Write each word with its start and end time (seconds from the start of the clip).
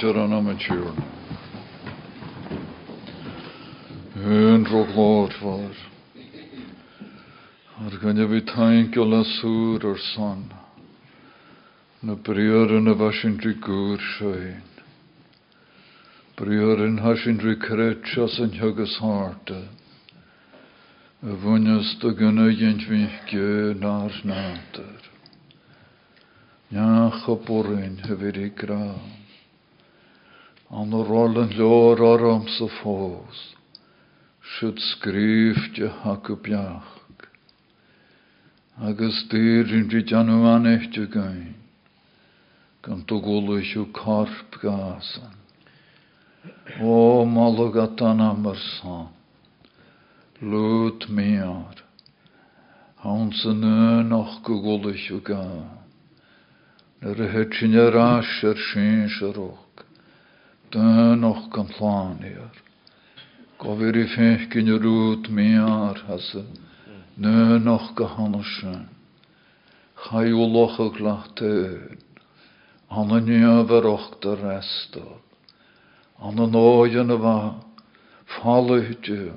Peter 0.00 0.16
an 0.16 0.32
am 0.32 0.56
tjúr. 0.56 0.94
Hun 4.14 4.64
rog 4.64 4.88
lord 4.96 5.34
var. 5.42 5.76
Ar 7.84 7.92
súr 9.28 9.84
o'r 9.84 9.98
son. 9.98 10.44
Na 12.00 12.14
brioryn 12.14 12.88
y 12.88 12.96
fasyn 12.96 13.36
dri 13.36 13.52
gŵr 13.60 14.00
sioen. 14.16 14.64
Brioryn 16.40 16.98
hasyn 17.04 17.36
dri 17.36 17.56
cretios 17.60 18.40
yn 18.40 18.56
hygus 18.56 18.96
harta. 19.04 19.68
Y 21.20 21.36
fwynys 21.44 21.92
dy 22.00 22.16
gynnu. 28.56 29.19
Y 30.70 31.02
rollen 31.02 31.50
lor 31.58 31.98
ar 31.98 32.22
am 32.30 32.44
sy 32.46 32.68
ffos. 32.78 33.38
Siwt 34.54 34.78
sgrifftio 34.78 35.88
hac 36.04 36.28
y 36.30 36.36
biach. 36.46 36.90
Agus 38.80 39.16
dyr 39.32 39.72
yn 39.76 39.88
dri 39.90 40.00
janw 40.06 40.44
anechtio 40.48 41.08
gain. 41.10 41.56
Gan 42.86 43.02
to 43.10 43.18
gwlwys 43.20 43.72
yw 43.76 43.88
corp 43.92 44.58
gasan. 44.62 45.34
O 46.80 47.26
malwg 47.28 47.76
atan 47.82 48.22
am 48.24 48.46
yr 48.52 48.60
son. 48.62 49.10
Lwt 50.40 51.08
miar. 51.10 51.82
Hawn 53.02 53.34
sy'n 53.40 53.66
yn 53.66 54.14
och 54.16 54.38
gwlwys 54.46 55.10
yw 55.10 55.18
gael. 55.26 55.66
Nyr 57.02 57.24
y 57.26 57.28
hydyn 57.34 57.76
yr 57.88 57.98
asher 58.04 58.56
sy'n 58.70 59.10
syrwch. 59.18 59.59
Dyn 59.59 59.59
och 60.74 61.50
gan 61.52 61.66
planiar. 61.66 62.50
Gofir 63.58 63.96
i 63.96 64.04
ffech 64.06 64.46
gyn 64.52 64.70
y 64.70 64.76
rwt 64.78 65.28
miar 65.28 65.98
hasy. 66.06 66.44
Nyn 67.16 67.68
och 67.68 67.90
gahanasyn. 67.96 68.88
Chai 69.96 70.32
wloch 70.32 70.78
y 70.80 70.88
glach 70.96 71.28
dyn. 71.36 71.98
An 72.88 73.10
y 73.10 73.20
niafar 73.20 73.86
och 73.86 74.16
dy 74.22 74.36
restol. 74.40 75.18
An 76.22 76.38
y 76.38 76.46
noi 76.46 76.96
yn 77.02 77.12
y 77.12 77.18
fa. 77.20 77.36
Falwydw. 78.38 79.34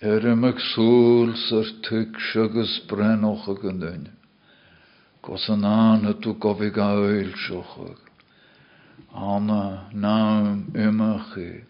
Er 0.00 0.26
ym 0.30 0.44
ag 0.44 0.60
sŵl 0.60 1.34
sy'r 1.48 1.70
tyg 1.82 2.18
sygus 2.30 2.80
brenoch 2.88 3.48
ag 3.50 3.64
yn 3.66 3.80
dyn. 3.82 4.10
Gos. 5.26 5.50
Anna 9.16 9.88
naam 9.94 10.70
ymachi. 10.74 11.64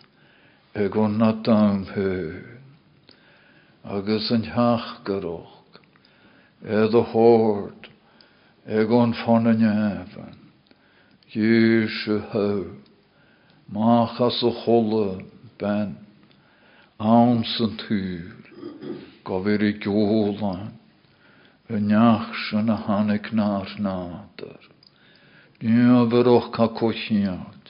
Eg 0.74 0.96
on 0.96 1.18
na 1.18 1.32
daam 1.32 1.84
hyn. 1.94 2.58
Agus 3.84 4.30
yn 4.34 4.44
hach 4.50 4.88
garoch. 5.06 5.78
Edd 6.66 6.96
o 6.98 7.02
hord. 7.12 7.88
Eg 8.66 8.90
on 8.90 9.14
ffon 9.14 9.46
yn 9.52 9.62
efan. 9.70 10.34
Iesu 11.32 12.18
hau. 12.32 12.64
Mach 13.70 14.20
as 14.20 14.42
o 14.42 14.50
cholle 14.64 15.22
ben. 15.58 15.96
Awn 16.98 17.44
sy'n 17.54 17.76
tŵr. 17.86 18.52
Gofir 19.26 19.64
i 19.70 19.74
giolan. 19.78 20.72
Y 21.70 21.80
niach 21.82 22.34
sy'n 22.46 22.74
a 22.74 22.80
hanig 22.88 23.32
na'r 23.34 23.78
nader. 23.78 24.75
Nia 25.62 26.04
fyroch 26.10 26.52
ca 26.52 26.68
cochiad. 26.68 27.62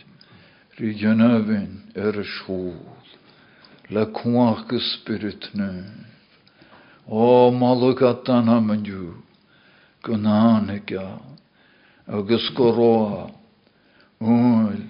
Ri 0.79 0.91
gynefyn 0.99 1.87
er 1.95 2.19
siŵl. 2.19 2.75
Le 3.95 4.03
cwach 4.11 4.65
gysbirit 4.67 5.47
nef. 5.55 5.87
O 7.07 7.53
malwg 7.55 8.03
atan 8.03 8.51
am 8.51 8.73
yn 8.75 8.83
yw. 8.91 9.13
Gynanig 10.03 10.91
iawn. 10.97 11.39
Agus 12.11 12.51
goroa. 12.59 13.31
Wyl. 14.19 14.83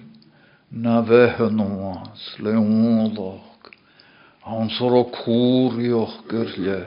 Na 0.71 0.97
fe 1.05 1.51
nos. 1.53 2.25
Le 2.41 2.57
unloch. 2.57 3.71
Awn 4.41 4.73
sor 4.73 4.97
o 4.97 5.05
cwrioch 5.13 6.17
gyrle. 6.33 6.81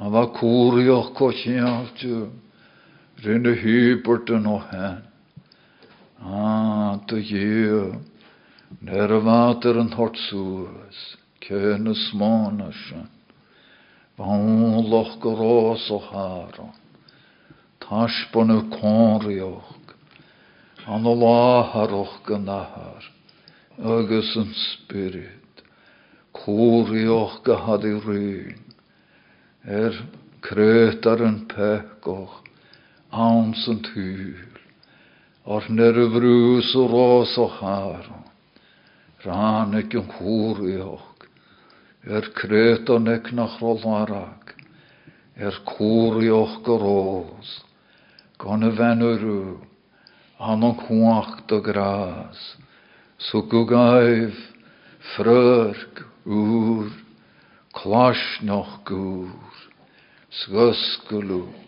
Ma 0.00 0.08
va 0.08 0.30
cwrioch 0.32 1.12
cochiad 1.12 2.08
yw. 2.08 2.28
Ryn 3.18 3.48
y 3.50 3.52
hybert 3.58 4.30
yn 4.30 4.44
o 4.46 4.60
hen. 4.70 5.00
A, 6.22 6.98
dy 7.10 7.18
yw. 7.34 7.96
Ner 8.86 9.14
y 9.16 9.18
fader 9.26 9.80
yn 9.80 9.90
hort 9.96 10.20
sŵs. 10.28 11.00
Cyn 11.42 11.90
y 11.90 11.96
smon 11.98 12.62
asyn. 12.62 13.08
Bawn 14.20 14.86
loch 14.92 15.16
gros 15.24 15.88
o 15.90 15.98
haron. 16.04 16.70
Tasbon 17.82 18.54
y 18.54 18.60
conrioch. 18.76 19.94
An 20.86 21.10
o 21.10 21.18
laharoch 21.18 22.20
gynahar. 22.28 23.02
Agus 23.82 24.34
yn 24.38 24.54
spirit. 24.62 25.64
Cwrioch 26.38 27.40
gahad 27.42 27.82
i 27.82 27.96
ryn. 27.98 28.66
Er 29.66 30.04
kretar 30.38 31.26
yn 31.26 31.48
Awn 33.10 33.54
sy'n 33.56 33.78
tŵl. 33.86 34.58
Or 35.48 35.64
y 35.64 36.08
frws 36.12 36.74
o 36.76 36.84
ros. 36.92 37.36
Rhanig 39.24 39.94
yn 39.96 40.04
cwrioch. 40.12 41.24
Er 42.04 42.28
kretar 42.36 43.00
nec 43.00 43.32
nach 43.32 43.56
rolarag. 43.60 44.52
Er 45.36 45.56
cwrioch 45.64 46.60
gyros. 46.66 47.64
Gan 48.38 48.68
y 48.68 48.70
fenwrw. 48.76 49.56
Anon 50.38 50.76
chwach 50.84 51.40
dy 51.48 51.62
gras. 51.64 52.42
So 53.18 53.42
gwgaif. 53.48 54.36
Fryrg. 55.16 56.04
Ŵr. 56.28 56.92
Clas 57.72 58.20
noch 58.44 58.84
gŵr. 58.84 59.32
Sgysgwlw. 60.28 61.67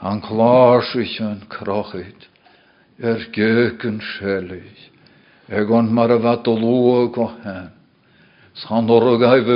Han 0.00 0.22
klaar 0.24 0.80
sich 0.92 1.18
yn 1.20 1.42
crochyd. 1.52 2.24
Er 2.96 3.20
selig. 4.16 4.88
Egon 5.48 5.90
mar 5.92 6.12
y 6.14 6.16
fat 6.24 6.46
o 6.48 6.54
lwg 6.56 7.18
o 7.20 7.26
hen. 7.42 7.74
San 8.62 8.88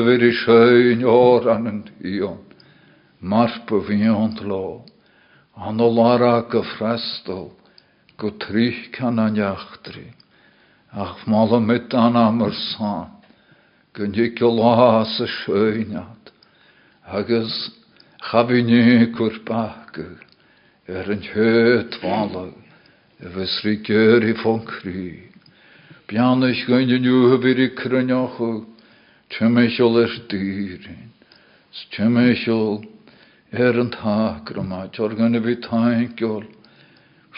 fyr 0.04 0.24
i 0.28 0.32
sjöin 0.36 1.04
o'r 1.08 1.48
an 1.54 1.70
yn 1.70 1.78
hion. 2.02 2.42
Marp 3.20 3.72
y 3.72 3.80
fiont 3.88 4.42
lo. 4.44 4.84
An 5.56 5.80
o 5.80 5.88
lara 5.88 6.42
gyffrestol. 6.52 7.54
Gwtrig 8.20 8.92
can 8.92 9.18
an 9.18 9.40
iachtri. 9.40 10.10
Ach 10.92 11.24
mal 11.26 11.56
mit 11.60 11.96
an 11.96 12.20
am 12.20 12.44
yr 12.44 12.52
san. 12.52 13.16
Gynnig 13.96 14.44
o 14.44 14.52
las 14.52 15.16
y 15.24 15.30
sjöinad. 15.38 16.32
Agus 17.08 17.56
chabini 18.28 19.08
cwrbacw. 19.16 20.33
Er 20.84 21.08
yn 21.08 21.22
hyd 21.24 21.94
falau. 22.02 22.50
E 23.16 23.30
fys 23.32 23.54
ri 23.64 23.78
gyr 23.86 24.24
i 24.28 24.34
ffon 24.36 24.60
cri. 24.68 25.30
Bianach 26.10 26.66
gyn 26.68 26.92
yn 26.92 27.08
yw 27.08 27.30
hyfyr 27.32 27.62
i 27.64 27.68
crynioch 27.78 28.36
o. 28.44 28.50
Tymechol 29.32 29.96
er 30.02 30.18
dyrin. 30.28 31.08
Tymechol 31.96 32.84
er 33.64 33.80
yn 33.80 33.94
tag 33.96 34.52
yma. 34.60 34.84
Tor 34.92 35.16
gyn 35.16 35.40
i 35.40 35.44
fi 35.48 35.56
taingiol. 35.64 36.44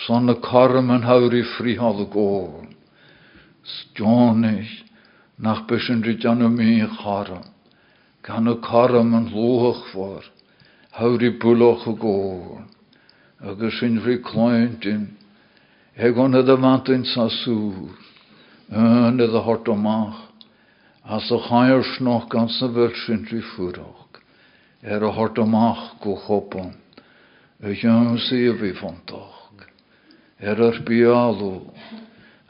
Son 0.08 0.34
y 0.34 0.38
corm 0.42 0.90
yn 0.90 1.06
hawr 1.06 1.38
i 1.38 1.46
ffrihal 1.54 2.02
y 2.02 2.10
gôl. 2.10 2.66
Stjonich. 3.62 4.80
Nach 5.38 5.68
bysyn 5.70 6.02
rydjan 6.02 6.42
y 6.42 6.50
mi 6.50 6.80
charam. 6.98 7.46
Gan 8.26 8.50
y 8.50 8.58
corm 8.58 9.14
yn 9.14 9.30
lwch 9.30 9.92
for. 9.92 10.32
Hawr 10.98 11.22
i 11.22 11.36
bwloch 11.38 11.86
y 11.86 12.00
gôl 12.02 12.66
agus 13.40 13.80
sin 13.80 14.02
ri 14.04 14.18
clointin 14.18 15.16
Eg 15.98 16.18
on 16.18 16.32
de 16.32 16.56
want 16.56 16.88
in 16.90 17.04
sa 17.06 17.26
súr, 17.28 17.88
ön 18.70 19.16
de 19.16 19.26
hort 19.40 19.66
omach, 19.66 20.28
as 21.08 21.30
a 21.30 21.38
chair 21.48 21.82
snoch 21.96 22.28
gans 22.28 22.60
na 22.60 22.68
bhil 22.68 22.92
sin 23.06 23.24
trí 23.24 23.40
fuúach, 23.40 24.20
er 24.82 25.02
a 25.02 25.10
hort 25.10 25.38
omach 25.38 25.98
go 26.02 26.14
chopan, 26.26 26.74
a 27.62 27.72
jean 27.72 28.18
si 28.18 28.46
a 28.46 28.52
bhí 28.52 28.74
fantach, 28.76 29.64
er 30.38 30.60
ar 30.60 30.84
bialú, 30.84 31.72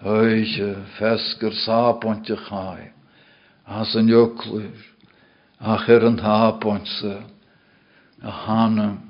Huise 0.03 0.83
fesgur 0.99 1.55
sápointje 1.55 2.37
chai, 2.49 2.91
as 3.65 3.95
an 3.95 4.09
jokluir, 4.09 4.75
ach 5.61 5.89
er 5.89 6.05
an 6.05 6.19
tápointse, 6.19 7.23
a 8.23 8.31
hanam, 8.31 9.06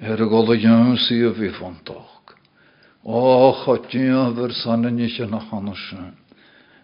er 0.00 0.24
gola 0.28 0.54
jönsí 0.54 1.22
a 1.24 1.30
vi 1.30 1.50
fontoch. 1.50 2.34
Ó, 3.04 3.52
chotjöver 3.64 4.52
sanna 4.52 4.90
nisje 4.90 5.26
na 5.26 5.38
hanasyn, 5.38 6.14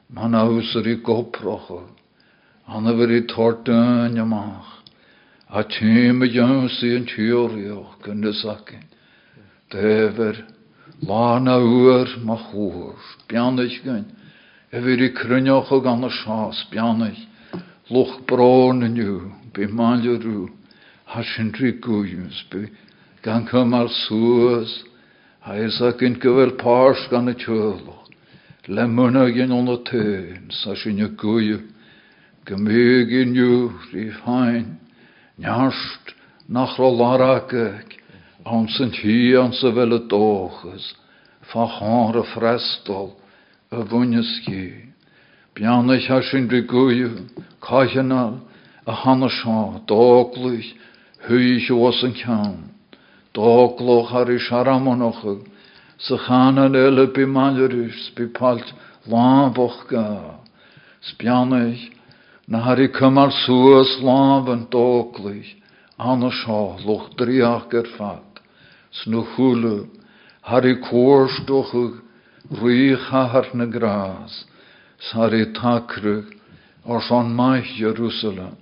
man 0.08 0.34
ausar 0.34 0.86
i 0.86 0.96
goprocha, 0.96 1.82
anna 2.66 2.92
ver 2.92 3.10
i 3.10 3.22
tortun 3.26 4.14
jamach, 4.16 4.82
a 5.50 5.62
tjime 5.62 6.26
jönsí 6.26 6.96
an 6.96 7.06
tjörioch, 7.06 7.98
kunde 8.02 8.32
sakin, 8.32 8.84
dever, 9.70 10.46
Lána 11.02 11.58
uair 11.58 12.06
má 12.22 12.36
chóir, 12.36 12.94
beanais 13.26 13.74
gain, 13.82 14.04
a 14.70 14.78
bhí 14.78 14.94
i 15.02 15.08
cruneocha 15.10 15.80
gan 15.82 16.00
na 16.00 16.08
seás 16.08 16.62
beanais, 16.70 17.18
loch 17.90 18.22
brán 18.26 18.84
aniu, 18.86 19.32
be 19.52 19.66
máileú, 19.66 20.46
ha 21.06 21.22
sin 21.22 21.50
trí 21.50 21.80
gúims, 21.82 22.44
be 22.50 22.70
gan 23.22 23.46
cumar 23.46 23.88
suas, 23.88 24.82
ha 25.40 25.52
is 25.54 25.80
a 25.80 25.92
gin 25.98 26.16
gohfuil 26.16 26.58
párs 26.58 27.08
gan 27.10 27.24
na 27.26 27.32
teolach, 27.32 28.08
le 28.66 28.86
muna 28.86 29.32
gin 29.32 29.52
on 29.52 29.64
na 29.64 29.76
tein, 29.88 30.50
sa 30.50 30.70
a 30.72 30.74
gúiu, 31.20 31.60
gomé 32.44 33.06
ginniu 33.06 33.70
rí 33.92 34.10
féin, 34.24 34.76
nearst 35.38 36.14
nach 36.48 36.78
láraach, 36.78 37.98
an 38.44 38.66
san 38.68 38.90
tí 38.90 39.34
an 39.38 39.52
sa 39.52 39.70
bhile 39.70 40.00
dóchas, 40.08 40.94
fa 41.46 41.66
cháir 41.78 42.16
a 42.16 42.24
a 43.70 43.76
a 51.86 52.72
dógloch 53.34 54.12
ar 54.14 54.30
i 54.30 54.38
seramanocha, 54.38 55.38
sa 55.98 56.16
chana 56.26 56.68
bí 57.14 57.24
maileris 57.26 58.10
bí 58.16 58.26
palt 58.32 58.72
ga. 59.88 60.38
Na 62.48 62.58
har 62.58 62.80
i 62.80 62.88
cymar 62.88 63.30
suas 63.32 64.02
láb 64.02 64.48
an 64.48 64.66
dógluich, 64.70 65.56
anna 65.98 66.30
seo 66.30 66.76
loch 66.84 67.08
dríach 67.16 67.68
gur 67.70 67.86
fat. 67.96 68.32
snu 68.92 69.24
chwle, 69.34 69.88
har 70.42 70.66
i 70.66 70.74
koorstochig, 70.76 71.94
ruich 72.60 73.06
har 73.10 73.46
na 73.54 73.64
gras, 73.64 74.44
Jerusalem, 77.78 78.56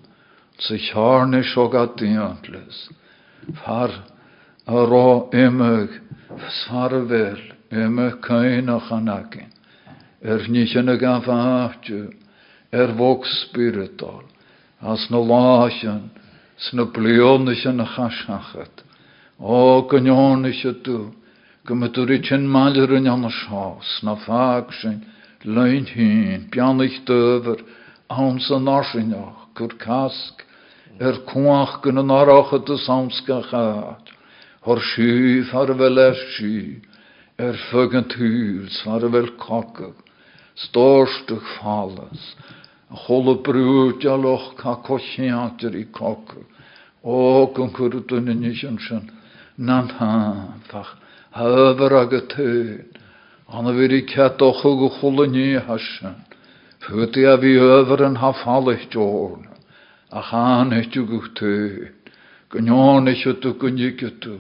far 3.65 3.91
a 4.71 4.87
ro 4.87 5.29
emig, 5.33 5.91
sfar 6.63 6.93
vel, 7.11 7.41
er 10.23 10.47
nichen 10.49 10.89
a 10.89 10.97
gafachtje, 10.97 12.03
er 12.71 12.93
vok 12.95 13.27
spiritual, 13.27 14.23
as 14.81 15.09
na 15.11 15.19
a 17.81 17.87
chashachat, 17.97 18.87
O 19.41 19.89
gynnion 19.89 20.45
eisiau 20.45 20.75
dw, 20.85 20.99
gymydwr 21.67 22.11
i 22.13 22.19
tyn 22.29 22.45
maler 22.47 22.93
yn 22.93 23.09
an 23.09 23.25
y 23.25 23.31
sios, 23.33 23.91
na 24.05 24.15
ffag 24.21 24.71
sy'n 24.77 25.01
lein 25.57 25.89
eich 26.85 27.01
dyfr, 27.09 27.65
awn 28.13 28.39
sy'n 28.45 28.69
arsinach, 28.69 29.49
gyr 29.57 29.75
casg, 29.81 30.45
er 31.01 31.23
cwach 31.27 31.81
gyn 31.83 32.05
yn 32.05 32.13
arach 32.13 32.53
y 32.53 32.61
dysawnsga 32.69 33.41
hor 34.67 34.81
syf 34.93 35.55
ar 35.55 35.75
fel 35.81 36.01
er 36.05 36.17
sy, 36.37 36.55
er 37.41 37.59
ffyg 37.69 37.99
yn 38.01 38.09
tŵls 38.13 38.81
ar 38.95 39.07
fel 39.15 39.31
cogag, 39.45 39.99
storstych 40.65 41.53
falas, 41.59 42.25
a 42.93 42.97
chol 43.07 43.33
y 43.35 43.37
brwyd 43.47 44.09
aloch 44.15 44.51
ca 44.61 44.77
cosiadur 44.87 45.77
i 45.77 45.87
cogag, 46.01 46.43
o 47.03 47.47
gyn 47.57 47.73
cwrdd 47.77 48.17
yn 48.19 48.35
ynysyn 48.35 48.81
sy'n, 48.87 49.07
nan 49.57 49.89
fach 50.69 50.97
haver 51.37 51.95
ag 52.03 52.15
y 52.17 52.23
tyn. 52.33 52.99
Anna 53.51 53.73
fyr 53.75 53.95
i 53.95 54.03
cetoch 54.07 54.65
o 54.67 54.75
gwchwl 54.79 55.25
yn 55.27 55.33
ni 55.35 55.47
hasan. 55.59 56.19
Fwti 56.85 57.25
a 57.27 57.37
fi 57.43 57.57
öfr 57.59 58.05
yn 58.07 58.21
hafalich 58.23 58.87
jorn. 58.95 59.49
A 60.11 60.23
chan. 60.31 60.71
Gynyon 62.51 63.07
eich 63.07 63.27
ydw 63.31 63.55
gynnig 63.63 64.01
ydw. 64.03 64.39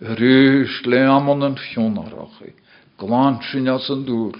Rys 0.00 0.80
le 0.86 1.02
amon 1.04 1.44
yn 1.44 1.56
ffion 1.60 1.98
arachi. 2.00 2.54
Glant 2.96 3.44
sy'n 3.50 3.68
as 3.68 3.88
dŵr. 4.08 4.38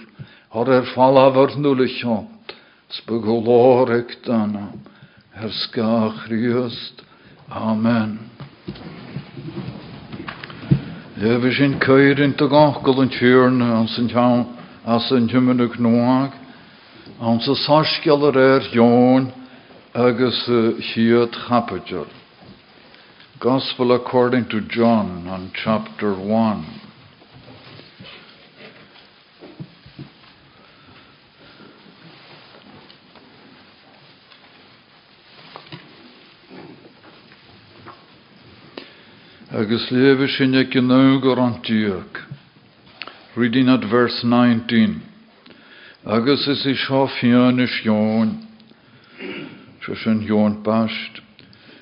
Har 0.49 0.69
er 0.73 0.87
falafar 0.95 1.53
nŵl 1.53 1.85
y 1.85 1.89
siont. 1.99 2.55
Sbygolor 2.89 3.93
ec 3.93 4.15
danam. 4.25 4.81
Er. 5.37 5.53
Amen. 7.49 8.19
Ja, 11.21 11.39
we 11.39 11.51
zijn 11.51 11.77
keir 11.77 12.19
in 12.19 12.35
te 12.35 12.47
gachel 12.49 13.01
en 13.01 13.09
tjörn 13.09 13.61
an 13.61 13.87
sy'n 13.87 14.07
tiawn 14.09 14.47
as. 14.85 15.11
An 15.11 15.27
jôn 18.73 19.31
agus 19.93 20.47
hiad 20.93 21.35
chapadjar. 21.45 22.20
Gospel 23.41 23.95
according 23.95 24.49
to 24.49 24.61
John 24.69 25.27
on 25.27 25.51
chapter 25.63 26.13
1. 26.13 26.81
agus 39.51 39.87
leve 39.89 40.29
sinne 40.29 40.63
gnúgur 40.69 41.39
an 41.39 41.63
tíach. 41.63 42.21
Reading 43.35 43.69
at 43.69 43.89
verse 43.89 44.21
19. 44.23 45.01
Agus 46.05 46.47
is 46.47 46.63
i 46.67 46.75
seo 46.85 47.07
fianis 47.17 47.73
Joon, 47.83 48.47
se 49.81 49.95
sin 50.03 50.27
Joon 50.27 50.61
bast. 50.61 51.30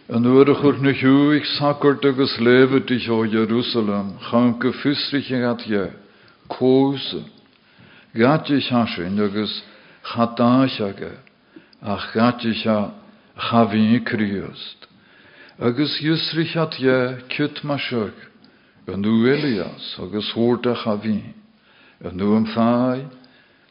An 0.09 0.25
uair 0.25 0.49
chur 0.57 0.73
na 0.81 0.89
hiúig 0.89 1.45
sacart 1.45 2.03
agus 2.03 2.39
leve 2.39 2.79
dich 2.87 3.07
ó 3.09 3.29
Jerusalem, 3.29 4.17
chan 4.29 4.57
go 4.57 4.71
fusrich 4.71 5.31
at 5.31 5.61
je, 5.67 5.91
cóse. 6.49 7.23
Gatich 8.15 8.69
hasin 8.71 9.19
agus 9.19 9.61
chatáisiage, 10.03 11.13
ach 11.81 12.15
a 12.15 12.91
chavín 13.37 14.03
kriast. 14.03 14.87
agus 15.59 15.99
jusrich 16.01 16.55
at 16.55 16.79
je 16.79 17.21
kut 17.29 17.63
ma 17.63 17.77
sjög, 17.77 18.13
yn 18.87 19.01
nu 19.01 19.27
Elias, 19.27 19.95
agus 19.99 20.31
hórta 20.33 20.73
chavín, 20.73 21.33
yn 22.01 22.15
nu 22.17 22.35
am 22.35 22.45
fai, 22.45 23.05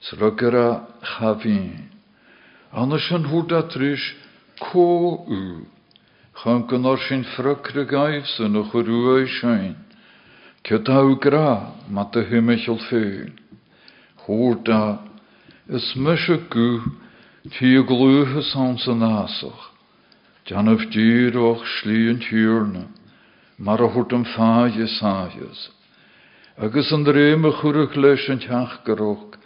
srygara 0.02 0.86
chavín. 1.02 1.88
Annars 2.72 3.10
yn 3.10 3.24
hórta 3.24 3.62
tris, 3.72 4.04
ko 4.60 5.24
u, 6.38 6.42
chan 6.42 6.66
gynnor 6.70 6.98
sy'n 7.02 7.24
ffrygr 7.34 7.84
gaif 7.90 8.26
sy'n 8.36 8.56
o 8.56 8.62
chwrw 8.70 9.18
ei 9.18 9.26
sy'n, 9.26 9.74
kut 10.62 10.88
au 10.88 11.16
gra, 11.18 11.74
mat 11.90 12.14
y 12.14 12.22
hymechol 12.30 12.78
ffyn. 12.86 13.34
Hórta, 14.22 14.98
ys 15.66 15.96
mysig 15.96 16.46
gu, 16.52 16.82
ti 17.56 17.74
y 17.74 17.82
glwhys 17.82 18.54
ans 18.54 18.86
yn 18.86 19.02
asoch, 19.02 19.74
Janaf 20.48 20.86
dýroch 20.88 21.60
slíon 21.80 22.22
tjúrna, 22.24 22.86
mar 23.58 23.82
a 23.82 23.88
húrt 23.88 24.14
am 24.14 24.24
fáide 24.24 24.86
sáias. 24.88 25.68
Agus 26.56 26.92
an 26.92 27.04
réime 27.04 27.52
chuúrach 27.60 27.96
leis 27.96 28.28
an 28.30 28.40
teachgaroch, 28.40 29.36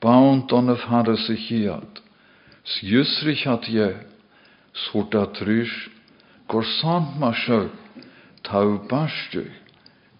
bánt 0.00 0.52
an 0.52 0.70
a 0.70 0.76
fara 0.76 1.16
sa 1.16 1.34
chiad. 1.34 1.98
Sjusrich 2.64 3.44
hat 3.44 3.66
je, 3.66 3.96
a 4.94 5.26
gur 6.48 6.64
sant 6.64 7.18
ma 7.18 7.32
se, 7.32 7.70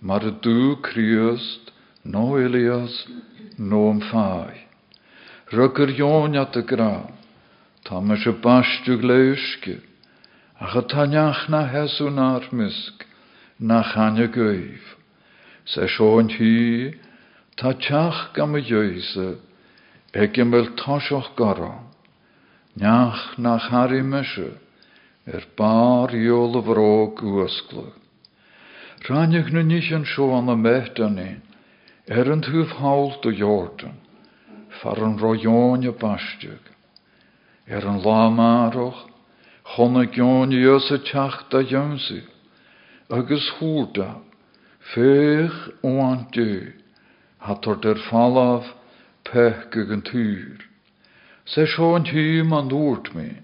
mar 0.01 0.23
a 0.25 0.31
dú 0.31 0.77
no 2.05 2.37
Elias, 2.37 3.07
no 3.59 3.91
am 3.91 4.01
fai. 4.01 4.67
Rukker 5.53 5.91
jón 5.97 6.37
at 6.37 6.57
y 6.57 6.63
gra, 6.63 7.09
ach 10.61 10.77
y 10.77 10.83
taniach 10.89 11.49
na 11.49 11.67
heswn 11.69 12.19
ar 12.19 12.49
mysg, 12.53 13.05
na 13.59 13.83
chanya 13.83 14.29
gwyf. 14.29 14.97
Se 15.65 15.87
sio'n 15.89 16.29
hi, 16.29 16.95
ta 17.57 17.73
tiach 17.73 18.35
gam 18.35 18.57
y 18.57 18.63
jöise, 18.63 19.39
ag 20.15 20.33
er 25.27 25.45
iol 26.13 26.59
y 26.59 26.63
fro 26.65 27.13
gwysglu. 27.17 27.87
Rhanig 29.05 29.51
nu 29.53 29.63
nich 29.63 29.91
yn 29.93 30.05
sio 30.09 30.31
an 30.37 30.53
y 30.53 30.57
mehdan 30.57 31.19
ein, 31.21 31.43
er 32.09 32.29
yn 32.33 32.45
tŵf 32.45 32.77
hawl 32.81 33.13
do 33.25 33.33
jordan, 33.33 33.97
far 34.81 35.01
yn 35.01 35.19
roion 35.21 35.85
y 35.85 35.93
bastiag. 35.93 36.71
Er 37.67 37.85
yn 37.89 38.03
lamaroch, 38.05 39.07
chonna 39.75 40.05
gion 40.05 40.53
i 40.53 40.61
ys 40.69 40.91
y 40.93 41.01
tiach 41.09 41.49
da 41.53 41.63
jömsi, 41.65 42.21
agus 43.09 43.49
hwrda, 43.59 44.21
fech 44.93 45.57
oan 45.85 46.27
er 47.73 47.81
der 47.81 48.01
falaf 48.09 48.69
pech 49.25 49.69
gygan 49.73 50.05
tŵr. 50.05 50.61
Se 51.45 51.65
hym 52.13 52.53
an 52.53 52.69
dŵrt 52.73 53.13
mi, 53.17 53.44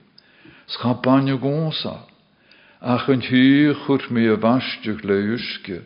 schabanio 0.71 1.37
gonsa, 1.41 1.97
ach 2.81 3.07
yn 3.11 3.23
hy 3.27 3.45
chwrt 3.83 4.09
mi 4.13 4.25
y 4.31 4.37
bastwch 4.41 5.03
leusge, 5.05 5.81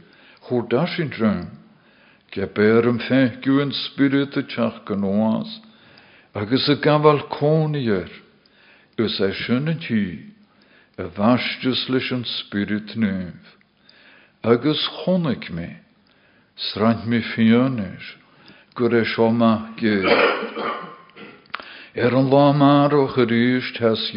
chwrt 0.47 0.75
asyn 0.79 1.09
drym, 1.15 1.45
ge 2.31 2.47
ber 2.55 2.87
yn 2.91 3.01
fechgw 3.03 3.61
yn 3.63 3.73
spirit 3.75 4.37
y 4.39 4.45
tach 4.53 4.83
ganoas, 4.87 5.57
agus 6.37 6.69
y 6.71 6.77
gafal 6.83 7.23
cwnier, 7.33 8.11
ys 9.01 9.17
e 9.19 9.31
sy'n 9.41 9.71
yn 9.73 9.81
hy, 9.87 10.03
y 11.01 11.07
fastwch 11.17 11.87
leis 11.91 12.11
yn 12.15 12.23
spirit 12.37 12.95
me, 15.51 15.69
srant 16.55 17.07
me 17.09 17.19
fianis, 17.33 18.13
gur 18.75 18.93
e 18.95 19.03
sioma 19.11 19.73
ge. 19.79 19.97
Er 21.95 22.15
an 22.15 22.29
lamar 22.29 22.93
o 22.93 23.07
gerust 23.07 23.77
has 23.79 24.11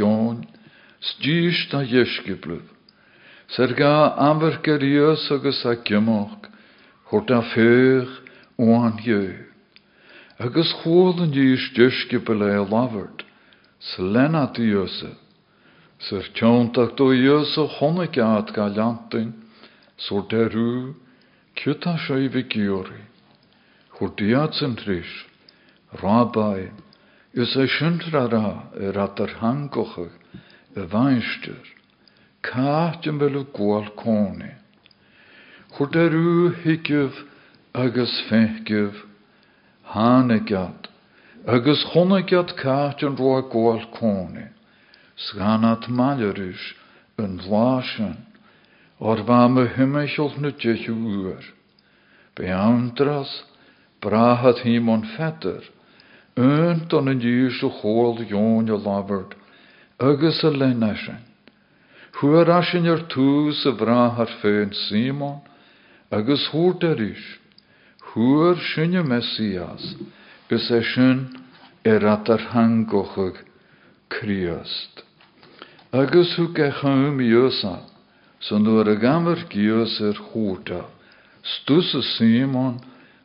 stýst 1.01 1.75
a 1.75 1.83
jeskeblub. 1.83 2.65
Ser 3.49 3.75
ga 3.75 4.15
amver 4.17 4.61
gerius 4.63 5.31
agus 5.31 5.65
a 5.65 5.77
gymog, 5.77 6.49
hort 7.11 7.31
a 7.31 7.43
feug 7.55 8.09
oan 8.59 8.99
jeu. 9.05 9.33
Agus 10.39 10.73
chwolden 10.83 11.33
dys 11.33 11.71
jeskeble 11.75 12.45
e 12.45 12.61
lavert, 12.71 13.25
slena 13.81 14.47
diose. 14.53 15.15
Ser 15.99 16.23
tjóntak 16.35 16.95
sin 24.55 24.77
trish, 24.77 25.27
rabai, 26.03 26.71
ys 27.35 27.57
e 27.57 27.67
shintrara 27.67 28.71
e 30.79 30.81
ratar 30.81 30.87
hangochig, 30.87 30.87
e 30.87 30.87
veinster, 30.87 31.79
kaatjen 32.43 33.19
belu 33.19 33.45
gwal 33.53 33.91
kone. 33.97 34.55
Hur 35.75 35.87
der 35.87 36.11
ru 36.11 36.55
hikjuv, 36.55 37.13
agus 37.75 38.23
fechjuv, 38.29 38.95
hanegat, 39.85 40.89
agus 41.47 41.85
honegat 41.93 42.57
kaatjen 42.57 43.17
roa 43.17 43.43
gwal 43.43 43.85
kone. 43.93 44.53
Sganat 45.17 45.89
maljerish, 45.89 46.75
een 47.19 47.41
vlaasjen, 47.41 48.17
or 49.01 49.23
va 49.25 49.49
me 49.49 49.67
hymeichel 49.67 50.33
nu 50.39 50.53
tjechu 50.53 50.95
uur. 50.95 51.43
Be 52.37 52.47
antras, 52.47 53.45
brahat 54.01 54.63
himon 54.63 55.05
fetter, 55.17 55.63
önt 56.37 56.93
on 56.93 57.09
een 57.09 57.21
jys 57.21 57.63
o 57.63 57.71
chol 57.81 58.23
jonja 58.31 58.79
lavert, 58.79 59.35
agus 59.99 60.45
a 60.45 60.51
asin 62.49 62.87
er 62.87 63.03
tús 63.11 63.67
a 63.67 63.73
vrahar 63.73 64.31
fein 64.41 64.73
Simon, 64.73 65.41
agus 66.11 66.47
er 66.85 67.03
is, 67.03 67.25
huar 68.13 68.57
sinne 68.57 69.03
Messias, 69.03 69.97
gus 70.49 70.71
e 70.71 70.83
sin 70.83 71.27
er 71.85 72.07
atar 72.07 72.39
kriast. 74.09 75.03
Agus 75.93 76.37
hu 76.37 76.53
ge 76.55 76.71
chum 76.81 77.19
jösa, 77.19 77.81
Son 78.41 78.63
door 78.63 78.89
a 78.89 78.95
gamer 78.95 79.49
gios 79.51 80.01
stws 81.43 81.95
y 81.95 82.03
Simon, 82.03 82.79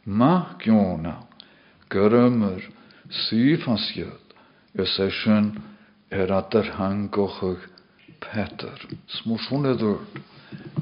ma 0.06 0.56
giona, 0.58 1.28
gyrymr, 1.90 2.64
sif 3.10 3.68
asiad, 3.68 4.26
ys 4.74 4.98
eisiau 4.98 5.73
er 6.14 6.32
adar 6.32 6.68
hangochig 6.78 7.62
Peter. 8.22 8.78
Smwrs 9.10 9.50
hwn 9.50 9.66
edward, 9.74 10.22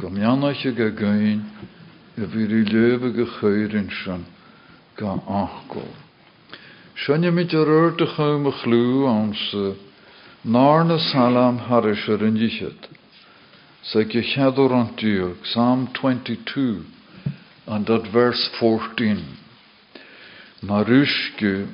gomjanach 0.02 0.66
y 0.68 0.74
gagain, 0.76 1.46
y 2.20 2.28
fyr 2.34 2.56
i 2.58 2.62
lewe 2.68 3.12
gecheirin 3.16 3.90
sy'n 4.02 4.26
ga 5.00 5.16
achgol. 5.42 5.92
Sian 7.00 7.26
y 7.26 7.32
mynd 7.34 7.56
yr 7.58 7.72
yrd 7.78 8.04
y 8.04 8.10
chym 8.16 8.50
y 8.52 8.54
chlw 8.60 9.08
ans 9.10 9.46
nar 10.44 10.84
na 10.86 10.98
salam 11.08 11.62
harisher 11.70 12.28
yn 12.28 12.40
yichyd. 12.42 12.90
Zeg 13.92 14.14
je 14.14 14.22
chador 14.34 14.74
an 14.76 14.92
Psalm 15.44 15.88
22, 15.94 16.86
and 17.68 17.90
at 17.90 18.12
verse 18.12 18.50
14. 18.60 19.38
Maruske, 20.62 21.68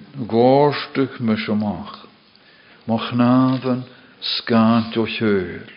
me 2.88 2.94
moch 2.94 3.12
naven 3.14 3.84
skant 4.22 4.96
o 4.98 5.06
heul, 5.06 5.68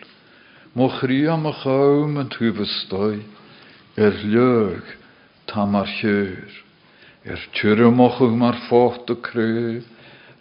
moch 0.75 1.03
ria 1.03 1.35
me 1.37 1.51
en 1.51 2.29
huvestoi, 2.29 3.23
er 3.97 4.13
leug 4.23 4.83
tamar 5.45 5.87
er 7.25 7.39
tjure 7.53 7.91
moch 7.91 8.21
mar 8.21 8.55
focht 8.69 9.07
de 9.07 9.15
kreu, 9.15 9.83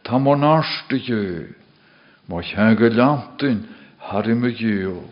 tamon 0.04 0.44
arste 0.44 0.96
jeu, 0.98 1.54
moch 2.28 2.54
hege 2.54 2.90
lantin 2.94 3.66
harime 3.98 4.54
jeol, 4.54 5.10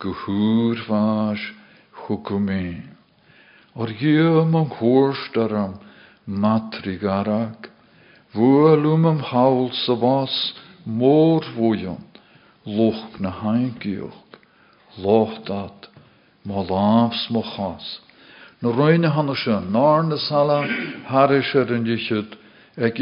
gehúr 0.00 0.78
vás 0.88 1.40
chukumé. 1.94 2.82
Or 3.74 3.88
giam 3.88 4.56
am 4.56 4.70
chóirstaram 4.70 5.78
matri 6.26 6.98
garag, 6.98 7.68
vualum 8.34 9.06
am 9.06 9.18
hawl 9.18 9.70
sa 9.72 9.94
was 9.94 10.54
mór 10.88 11.44
vujan, 11.54 12.00
loch 12.64 13.20
na 13.20 13.30
haingioch, 13.30 14.16
loch 14.98 15.36
dat, 15.44 15.88
má 16.44 16.64
láfs 16.64 17.28
mo 17.30 17.42
chas. 17.42 18.00
Na 18.60 18.70
roine 18.72 19.08
hanna 19.08 19.34
se, 19.34 19.60
nar 19.70 20.02
na 20.02 20.16
sala 20.16 20.64
yn 21.76 21.84
dichyd, 21.84 22.34
ag 22.80 22.98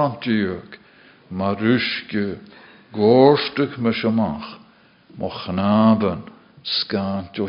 an 0.00 0.18
mo 5.16 5.30
chnaben 5.30 6.26
skant 6.62 7.38
o. 7.38 7.48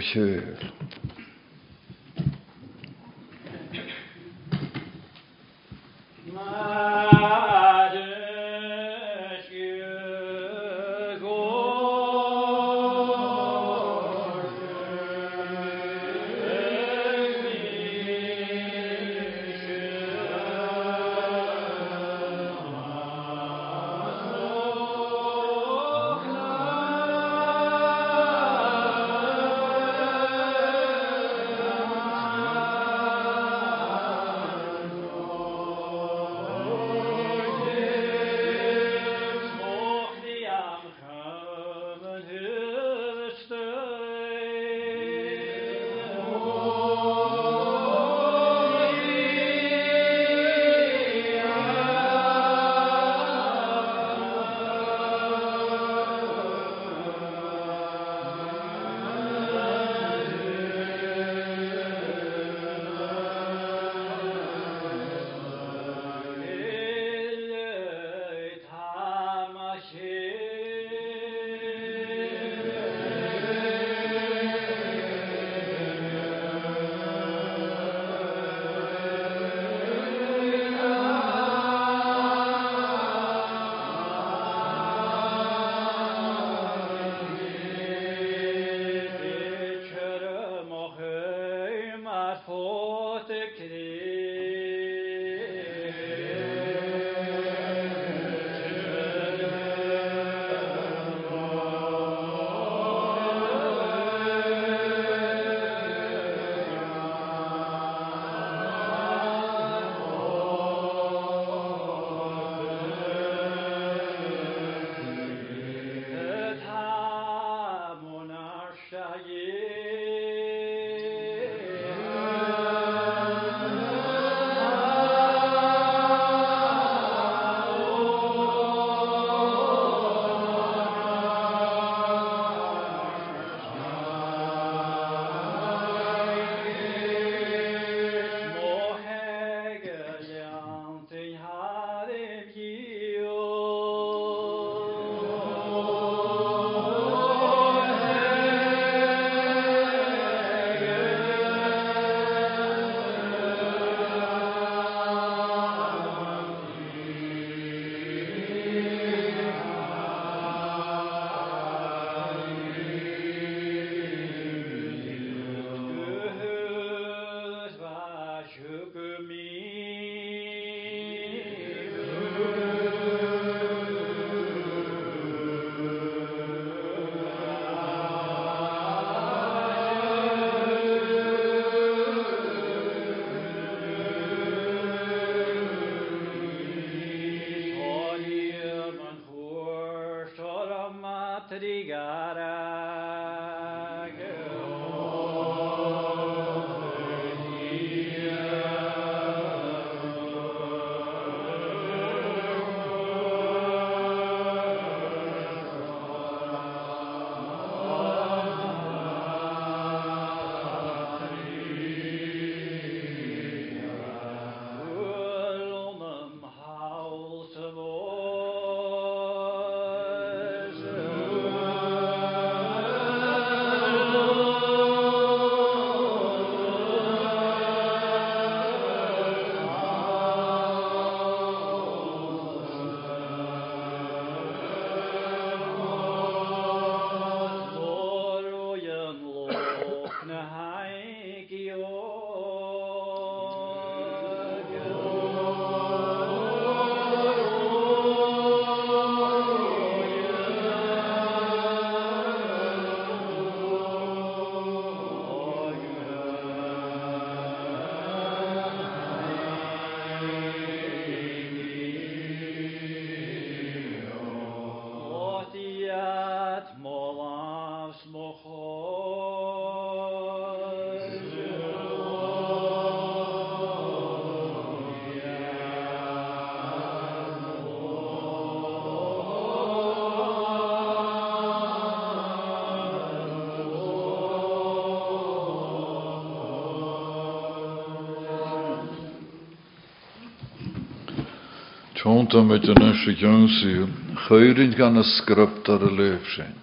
Tjónta 292.02 292.42
met 292.42 292.68
een 292.68 292.82
usje 292.82 293.14
jongsiel, 293.14 293.88
geurin 294.16 294.72
gan 294.74 294.98
a 294.98 295.04
script 295.04 295.68
ar 295.70 295.84
y 295.86 295.90
leif 295.98 296.32
sin. 296.34 296.56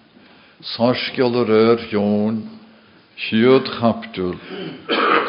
Sasgial 0.59 1.37
yr 1.39 1.51
er 1.55 1.85
jón, 1.93 2.41
siod 3.15 3.69
chaptul, 3.77 4.35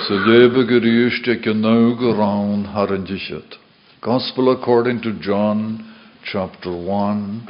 sy 0.09 0.19
lebe 0.25 0.65
gyrwysd 0.67 1.31
ac 1.31 1.47
yn 1.53 1.63
nawg 1.63 2.03
o 2.03 2.17
rawn 2.19 2.67
har 2.75 2.91
yn 2.97 3.07
disiad. 3.07 3.55
Gospel 4.03 4.51
according 4.51 4.99
to 5.07 5.15
John, 5.23 5.79
chapter 6.27 6.75
1, 6.75 7.47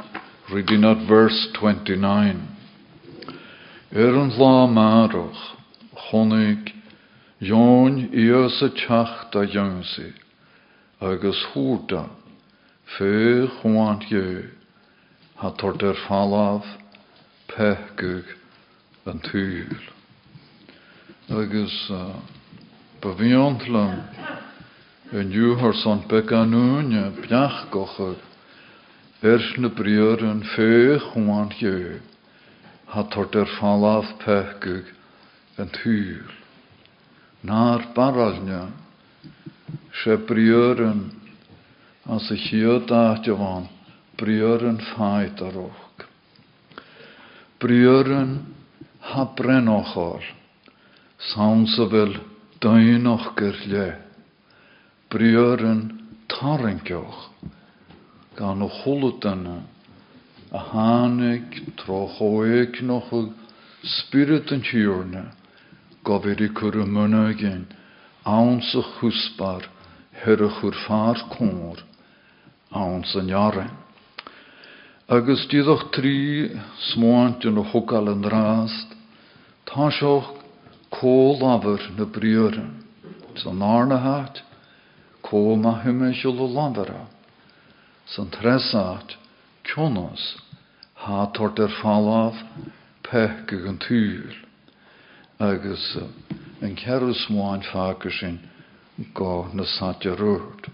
reading 0.53 0.85
at 0.85 1.01
verse 1.09 1.49
29. 1.57 2.45
Er 3.89 4.21
yn 4.21 4.33
la 4.37 4.67
marwch, 4.69 5.43
chonig, 6.11 6.75
jón 7.41 8.03
y 8.13 8.29
chach 8.85 9.31
da 9.33 9.49
jongsi, 9.49 10.11
agus 11.01 11.47
hwrda, 11.55 12.20
fe 12.97 13.47
chwant 13.59 14.03
je, 14.11 14.43
ha 15.39 15.51
tord 15.61 15.83
er 15.83 15.97
falaf, 16.07 16.67
pechgug 17.51 18.27
yn 19.11 19.21
tŵl. 19.27 19.77
Agus 21.31 21.77
uh, 21.95 22.17
befiontlam 23.03 24.01
yn 25.15 25.31
júhar 25.35 25.75
son 25.81 26.03
beganúne 26.11 27.07
bjach 27.21 27.63
gochag, 27.73 28.19
ers 29.21 29.47
na 29.57 29.71
briören 29.77 30.43
fe 30.55 30.99
chwant 31.11 31.57
je, 31.63 31.99
ha 32.91 33.05
tord 33.13 33.35
er 33.39 33.49
falaf, 33.59 34.11
pechgug 34.25 34.91
yn 35.61 35.73
tŵl. 35.79 36.37
Na'r 37.47 37.87
baralnia, 37.95 38.67
se 40.03 40.15
briören 40.27 41.20
as 42.09 42.31
a 42.31 42.35
jafan, 43.23 43.67
briören 44.17 44.77
ffaid 44.77 45.41
ar 45.41 45.57
och. 45.57 46.03
Briören 47.59 48.45
ha 48.99 49.33
brenochol, 49.37 50.23
sawn 51.17 51.67
sa 51.67 51.89
fel 51.89 52.17
dainoch 52.59 53.35
gyrle. 53.37 53.95
Briören 55.09 56.07
tarenkioch, 56.27 57.29
gan 58.35 58.61
yna, 59.25 59.61
a 60.51 60.59
hanig 60.71 61.61
troch 61.77 62.21
o 62.21 62.43
eich 62.43 62.81
noch 62.81 63.13
o 63.13 63.27
spirit 63.83 64.51
yn 64.51 64.65
tiwrna, 64.65 65.27
gofir 66.03 66.41
i 66.41 66.49
herach 70.23 70.63
o'r 70.65 70.77
ffa'r 70.85 71.25
awn 72.71 73.03
sa 73.03 73.21
njaren. 73.21 73.71
Agus 75.11 75.43
díadach 75.51 75.89
trí 75.91 76.47
smáint 76.91 77.43
yn 77.43 77.59
o 77.59 77.65
hwgal 77.67 78.07
yn 78.13 78.23
rast, 78.31 78.95
tá 79.67 79.91
seoch 79.91 80.29
cól 80.87 81.43
afar 81.43 81.83
na 81.97 82.05
briören, 82.07 82.79
san 83.35 83.61
arna 83.61 83.99
hat, 83.99 84.39
cól 85.21 85.59
ma 85.59 85.75
er 91.59 91.71
falaf, 91.81 92.39
pechgig 93.03 93.67
yn 93.67 93.79
tŵl, 93.83 94.35
agus 95.43 95.85
yn 96.63 96.75
cerw 96.79 97.11
rwyd. 100.15 100.71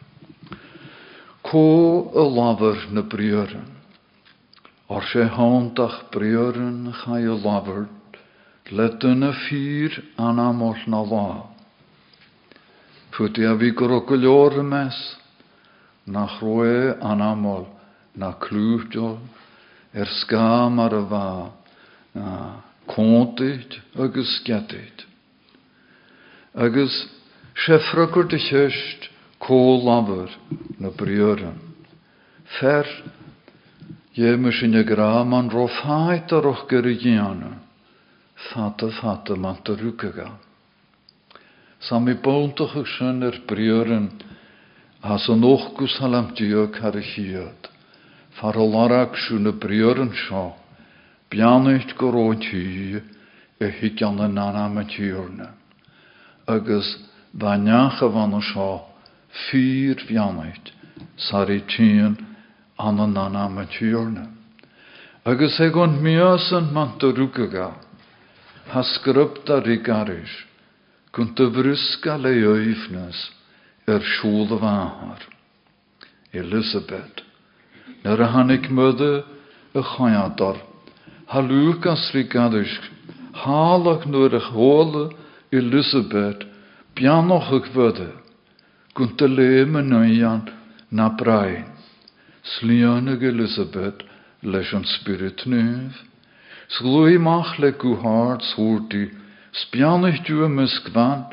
Có 1.47 2.11
y 2.13 2.23
lafar 2.35 2.91
na 2.91 3.01
briören, 3.01 3.71
Or 4.89 5.03
sé 5.03 5.23
hántach 5.27 6.11
briören 6.11 6.93
cha 6.93 7.19
y 7.19 7.27
lafar, 7.43 7.87
let 8.71 9.03
yna 9.03 9.31
ffyr 9.31 10.03
anamol 10.17 10.75
na 10.87 11.01
la. 11.03 11.47
Pwti 13.11 13.45
a 13.47 13.55
y 14.59 14.63
mes, 14.63 14.97
na 16.05 16.27
chroe 16.27 16.95
anamol 16.99 17.67
na 18.15 18.33
clwtio, 18.33 19.17
er 19.93 20.07
skam 20.19 20.79
ar 20.79 20.93
y 20.93 21.03
fa, 21.09 21.51
na 22.13 22.31
contyd 22.87 23.79
agus 23.95 24.41
getyd. 24.43 25.05
Agus 26.55 27.07
chyst 28.39 29.09
lafar 29.55 30.29
na 30.79 30.89
briören. 30.89 31.59
Fer 32.59 32.85
Je 34.17 34.37
misschien 34.37 34.71
je 34.71 34.83
er. 37.09 37.57
Fata 38.33 38.89
fata 38.89 39.35
man 39.35 39.61
te 39.61 39.75
rukaga. 39.75 40.31
Sami 41.79 42.15
bontoch 42.15 42.75
ag 42.75 42.87
sin 42.87 43.23
er 43.23 43.41
briören 43.45 44.09
as 45.01 45.29
an 45.29 45.43
ochgus 45.43 45.99
halam 45.99 46.33
diog 46.33 46.79
har 46.79 46.95
y 46.95 47.01
chiad. 47.01 47.69
Far 48.41 48.57
o 48.57 48.65
larag 48.65 49.13
sŵn 49.13 49.47
y 49.47 49.53
briören 49.53 50.11
sio. 50.13 50.55
Bianait 51.29 51.93
goroed 51.97 52.41
hi 52.41 52.97
e 53.59 53.69
higian 53.69 54.17
yn 54.17 54.37
anam 54.37 54.77
y 54.81 54.85
tiwrna. 54.85 55.53
Agus 56.47 56.97
banyach 57.33 58.01
y 58.01 58.09
fan 58.13 58.33
o 58.33 58.41
sio 58.41 58.96
fyr 59.31 59.97
bianait 60.07 60.71
sari 61.17 61.61
tîn 61.67 62.17
an 62.77 62.99
an 62.99 63.15
anam 63.15 63.57
y 63.57 63.65
tiwrna. 63.75 64.25
Agus 65.25 65.59
e 65.59 65.69
gont 65.69 66.01
miasan 66.01 66.73
man 66.73 66.97
te 66.99 67.07
rukaga. 67.11 67.71
Ha 68.71 68.81
sgrypta 68.83 69.59
rigarish. 69.65 70.45
Kunt 71.11 71.35
de 71.37 71.49
brysga 71.49 72.17
le 72.17 72.29
öifnes 72.29 73.17
er 73.87 74.01
siŵl 74.15 74.55
y 74.55 74.59
fahar. 74.59 75.21
Elizabeth. 76.33 77.23
Nyr 78.03 78.21
a 78.21 78.27
hannig 78.33 78.69
mydde 78.69 79.23
y 79.73 79.81
chaiador 79.81 80.57
halúchas 81.27 82.11
rí 82.13 82.23
gadis, 82.23 82.71
hálach 83.33 84.05
nuair 84.07 84.35
a 84.35 84.39
hóla 84.39 85.11
Elizabeth, 85.51 86.47
lem 89.29 89.75
yn 89.77 89.93
oian 89.93 90.47
na 90.89 91.11
brain. 91.13 91.67
Slionig 92.57 93.21
Elizabeth 93.21 94.01
leis 94.41 94.71
an 94.73 94.85
spirit 94.89 95.43
nuv. 95.45 95.93
Slwy 96.77 97.19
mach 97.21 97.59
le 97.61 97.71
swrdi, 98.41 99.03
spianich 99.53 100.23
du 100.25 100.41
y 100.45 100.49
mysgfan, 100.49 101.27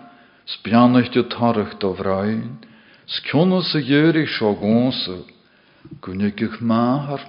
spianich 0.44 1.10
du 1.16 1.24
tarach 1.32 1.72
do 1.80 1.94
y 3.74 3.82
gyri 3.88 4.26
sio 4.36 4.52
gonsa, 4.60 5.18
gwnig 6.04 6.44
ych 6.44 6.60
ma 6.60 7.08
ar 7.08 7.24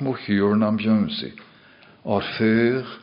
feich, 2.35 2.93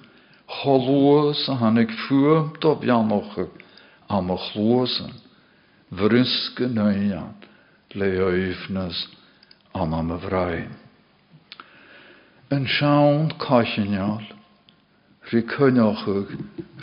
cholwas 0.60 1.48
a 1.48 1.56
hannig 1.64 1.90
fuam 2.04 2.52
do 2.60 2.76
a 2.76 4.20
vryske 5.92 6.68
nøyan, 6.72 7.34
le 7.94 8.08
oifnas 8.24 9.06
an 9.74 9.92
am 9.94 10.12
y 10.14 10.18
vrain. 10.24 10.72
Yn 12.52 12.64
siawn 12.68 13.30
caisianial, 13.40 14.24
rhi 15.28 15.42
cyniochwg, 15.52 16.32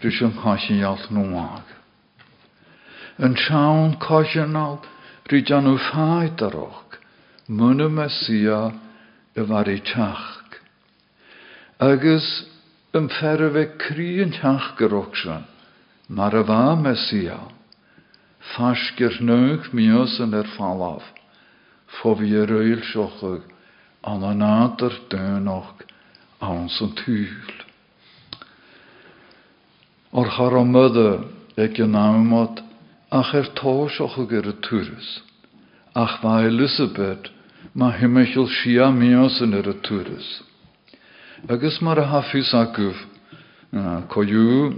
rhi 0.01 0.13
sy'n 0.13 0.35
caisianial 0.37 1.01
nwag. 1.13 1.73
Yn 3.25 3.37
siawn 3.37 3.97
caisianial, 4.01 4.79
rhi 5.29 5.43
janw 5.45 5.77
ffai 5.89 6.29
darog, 6.37 6.97
mwyn 7.49 7.85
y 7.85 7.89
fari 9.49 9.79
tiach. 9.85 10.27
Agus 11.79 12.25
yn 12.93 13.07
tiach 14.35 14.73
gyrwch 14.77 15.21
sy'n, 15.23 15.45
mar 16.09 16.35
y 16.35 16.41
fa 16.45 16.75
mesia, 16.75 17.37
fasgyr 18.55 19.19
nŵg 19.21 19.69
mios 19.75 20.17
yn 20.23 20.33
er 20.37 20.47
falaf, 20.55 21.05
fo 21.99 22.15
fi 22.19 22.29
yr 22.41 22.53
oel 22.57 22.81
siochwg, 22.89 23.45
an 24.03 24.23
an 24.23 24.39
nader 24.43 24.95
dönach 25.09 25.83
an 26.41 26.69
san 26.69 26.95
túl. 26.95 27.53
Or 30.11 30.25
char 30.25 30.55
a 30.57 30.63
mydde 30.65 31.09
ag 31.57 31.79
yn 31.83 31.95
amod 31.95 32.63
ach 33.11 33.33
er 33.35 33.51
tóisoch 33.59 34.17
ag 34.23 34.33
er 34.33 34.49
y 34.49 34.55
túris. 34.65 35.09
Ach 35.93 36.19
fa 36.21 36.39
Elizabeth 36.47 37.29
ma 37.73 37.91
himmichel 37.91 38.47
sia 38.47 38.89
mios 38.89 39.41
yn 39.43 39.53
er 39.53 39.69
y 39.69 39.75
túris. 39.85 40.41
Agus 41.49 41.81
mar 41.81 41.99
a 41.99 42.07
hafis 42.07 42.53
aguf 42.53 42.97
coiw. 44.09 44.73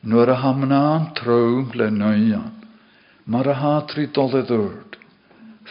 Nw'r 0.00 0.32
a 0.32 0.38
hamnaen 0.40 1.10
trwm 1.18 1.74
le 1.76 1.90
nöian. 1.92 2.52
Mar 3.26 3.48
a 3.52 3.54
hatri 3.54 4.06
doledd 4.16 4.50
yrd. 4.54 4.96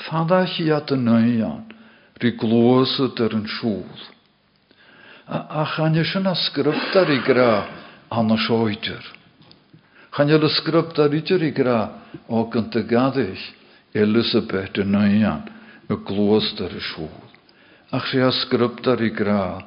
Fada 0.05 0.43
chi 0.45 0.69
at 0.71 0.93
y 0.93 0.97
neian, 1.01 1.65
ri 2.21 2.31
glwysyd 2.37 3.19
er 3.25 3.33
yn 3.35 3.47
siŵl. 3.57 4.03
A, 5.27 5.39
a 5.61 5.63
chan 5.73 5.97
ysyn 5.99 6.29
asgryptar 6.29 7.09
i 7.11 7.19
gra 7.25 7.65
an. 8.13 9.07
Chan 10.15 10.31
ysyn 10.37 10.47
asgryptar 10.47 11.13
i 11.17 11.23
i 11.49 11.51
gra 11.55 11.79
o 12.29 12.45
Elizabeth 13.97 14.77
y 14.77 14.85
neian, 14.85 15.43
y 15.89 15.97
glwysd 16.05 16.61
er 16.61 16.77
y 16.77 16.83
siŵl. 16.93 17.27
Ach 17.97 18.13
asgryptar 18.21 19.01
i 19.01 19.09
gra, 19.09 19.65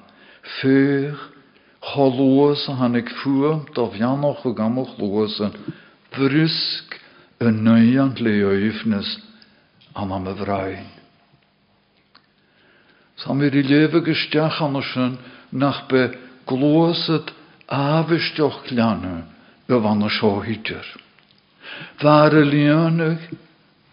cholwys 1.82 2.68
a 2.68 2.76
hannig 2.78 3.10
ffwam, 3.10 3.66
dof 3.74 3.94
ianoch 3.98 4.46
o 4.46 4.54
gamoch 4.54 4.94
lwys 5.00 5.38
yn 5.42 5.54
frysg 6.14 6.96
y 7.42 7.50
neian 7.50 8.14
le 8.22 8.34
oifnes 8.46 9.16
an 9.98 10.12
am 10.14 10.28
y 10.30 10.34
frain. 10.38 10.88
Sa 13.18 13.34
mir 13.34 13.54
i 13.54 13.62
lewe 13.66 14.02
gesteach 14.06 14.62
an 14.62 14.78
nach 15.50 15.88
be 15.88 16.10
glosed 16.46 17.34
afisteoch 17.68 18.70
lianne 18.70 19.24
y 19.68 19.74
van 19.74 20.02
y 20.02 20.10
siohidir. 20.10 20.86
Var 22.02 22.34
y 22.34 22.44
lianig, 22.46 23.26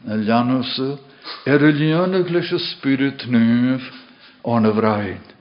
y 0.06 0.16
lianwse, 0.26 0.98
er 1.46 1.62
leis 1.62 2.52
y 2.52 2.60
spirit 2.60 3.26
on 4.44 4.66
y 4.66 4.74
frain. 4.78 5.39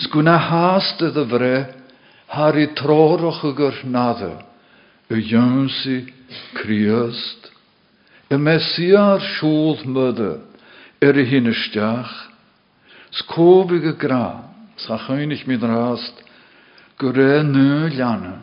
Sgwna 0.00 0.38
haast 0.38 1.02
y 1.04 1.10
ddyfre, 1.12 1.54
har 2.30 2.56
i 2.56 2.70
troroch 2.78 3.42
y 3.44 3.52
gyrnadde, 3.58 4.32
y 5.10 5.20
ynsi 5.36 6.04
criast, 6.56 7.50
Y 8.30 8.38
Messia'r 8.38 9.24
siŵl 9.26 9.80
mydde 9.90 10.30
er 11.02 11.16
y 11.18 11.24
hyn 11.26 11.50
ysdiach. 11.50 12.12
Scofi 13.10 13.80
y 13.82 13.94
gra, 13.98 14.46
sa 14.78 15.00
chynnych 15.02 15.48
mi 15.50 15.56
drast, 15.58 16.14
gyre 17.02 17.42
nw 17.42 17.88
lianna, 17.90 18.36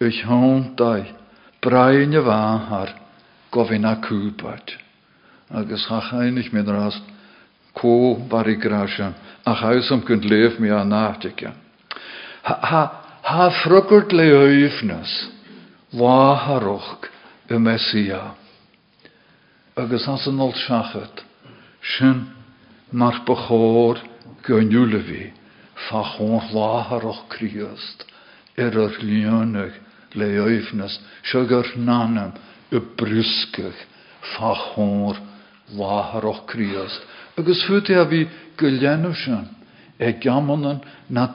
ych 0.00 0.22
hwntau, 0.24 1.04
brain 1.60 2.16
y 2.16 2.22
fahar, 2.24 2.94
gofyn 3.52 3.84
a 3.84 3.98
cwbad. 4.00 4.72
Agus 5.52 5.84
ha 5.92 6.00
chynnych 6.08 6.48
mi 6.54 6.64
drast, 6.64 7.04
co 7.76 8.16
bar 8.24 8.48
i 8.48 8.56
grasian, 8.56 9.12
a 9.44 9.54
chausam 9.54 10.04
gynt 10.06 10.24
lef 10.24 10.58
mi 10.58 10.68
a 10.68 10.84
nachtigian. 10.84 11.54
Ha, 12.42 12.54
ha, 12.62 12.82
ha 13.22 13.50
ffrygwrt 13.62 14.12
le 14.12 14.28
oifnas, 14.32 15.12
waharwch 15.92 17.08
y 17.50 17.58
Messiah 17.58 18.34
agus 19.76 20.06
as 20.08 20.26
an 20.26 20.40
ol 20.40 20.52
seachat, 20.52 21.22
sin 21.96 22.26
mar 22.92 23.22
bechór 23.26 24.00
gynniúla 24.44 25.00
fi, 25.06 25.32
fa 25.88 26.02
chón 26.12 26.40
láharach 26.52 27.28
críast, 27.32 28.04
ar 28.58 28.76
ar 28.84 28.98
líonach 29.00 29.76
le. 30.14 30.28
Agus 37.38 37.64
futi 37.66 37.94
a 37.94 38.06
fi 38.06 38.28
gylenw 38.56 39.14
sin, 39.14 39.48
e 39.98 40.12
gamanan 40.12 40.80
na. 41.08 41.32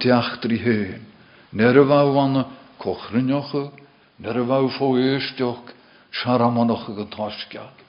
Ner 1.52 1.78
y 1.78 1.88
faw 1.88 2.20
anna 2.20 2.46
cochrynioch, 2.80 3.72
ner 4.20 4.38
y 4.38 4.46
faw 4.46 4.70
fo 4.78 4.96
eistioch, 4.98 5.74
siaramanach 6.12 6.90
y 6.90 7.00
gyntosgiad 7.00 7.86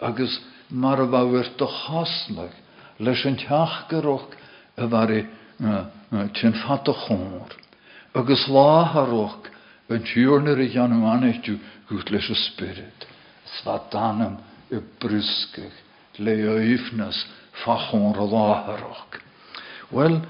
agus 0.00 0.40
mar 0.70 1.00
a 1.00 1.06
bhhair 1.06 1.48
do 1.58 1.66
chasnach 1.66 2.56
leis 2.98 3.24
an 3.28 3.36
teachgarach 3.36 4.32
a 4.76 4.86
bhar 4.86 5.10
tin 6.34 6.52
fat 6.62 6.88
a 6.88 6.94
chór. 7.04 7.50
Agus 8.14 8.48
látharach 8.48 9.50
an 9.88 10.02
a 12.30 12.34
spirit. 12.34 13.06
Sva 13.58 13.80
danam 13.90 14.38
i 14.70 14.76
a. 14.76 15.72
Wel, 19.90 20.20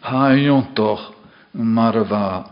haiontoch 0.00 1.12
mar 1.52 1.96
a 1.96 2.04
bha 2.04 2.44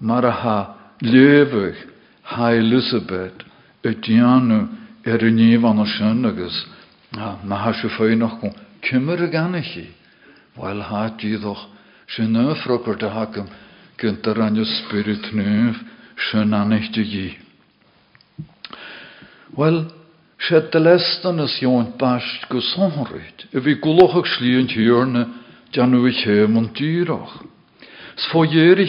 mar 0.00 0.24
a 0.24 0.30
ha 0.30 0.74
levach 1.00 1.76
ha 2.22 2.52
Elizabeth 2.52 3.44
y 3.82 3.94
dianw 3.94 4.68
er 5.04 5.24
yn 5.24 5.36
níomh 5.38 5.66
an 5.70 5.86
sin 5.86 6.26
agus 6.26 6.66
na 7.16 7.56
ha 7.56 7.72
se 7.72 7.88
fé 7.88 8.14
nach 8.16 8.40
go 8.40 8.50
cymmer 8.82 9.22
a 9.22 9.28
ganchi, 9.28 9.86
Weil 10.56 10.82
ha 10.82 11.10
sé 20.38 20.60
de 20.70 20.78
lestan 20.78 21.40
is 21.40 21.58
joint 21.60 21.98
bast 21.98 22.48
go 22.48 22.60
sonrit, 22.60 23.46
e 23.52 23.58
vi 23.60 23.74
goloch 23.74 24.26
slíint 24.26 24.70
hiorne 24.70 25.26
janu 25.72 26.06
ich 26.08 26.24
hem 26.24 26.56
an 26.56 26.70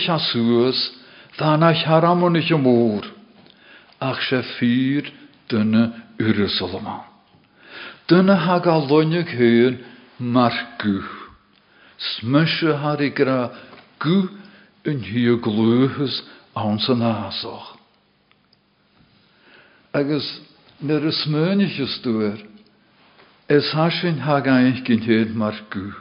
a 0.10 0.20
suas, 0.20 0.92
dhanach 1.38 1.84
haramonich 1.86 2.52
am 2.52 2.68
ach 4.00 4.22
sé 4.30 4.44
fyr 4.58 5.12
dunne 5.50 5.94
Jerusalem. 6.18 6.88
Dunne 8.08 8.36
ha 8.36 8.60
gal 8.60 8.88
lonne 8.88 9.24
hyn 9.24 9.84
mar 10.20 10.54
gu. 10.80 11.04
Smysje 11.98 12.74
har 12.78 13.02
gu. 14.00 14.30
Agus 19.94 20.49
nir 20.82 21.04
y 21.04 21.12
smynich 21.12 21.80
ystwyr, 21.84 22.40
es 23.52 23.74
hasyn 23.76 24.22
ha 24.24 24.40
gaich 24.40 24.84
gyn 24.88 25.04
hyn 25.04 25.36
mar 25.38 25.58
gu. 25.74 25.92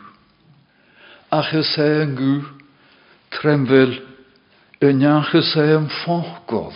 ach 1.31 1.53
is 1.53 1.67
sé 1.75 2.03
an 2.03 2.15
gú 2.17 2.41
tremfuil 3.31 3.99
y 4.81 4.93
neach 4.97 5.35
is 5.35 5.51
sé 5.53 5.65
an 5.77 5.89
fógol 6.05 6.73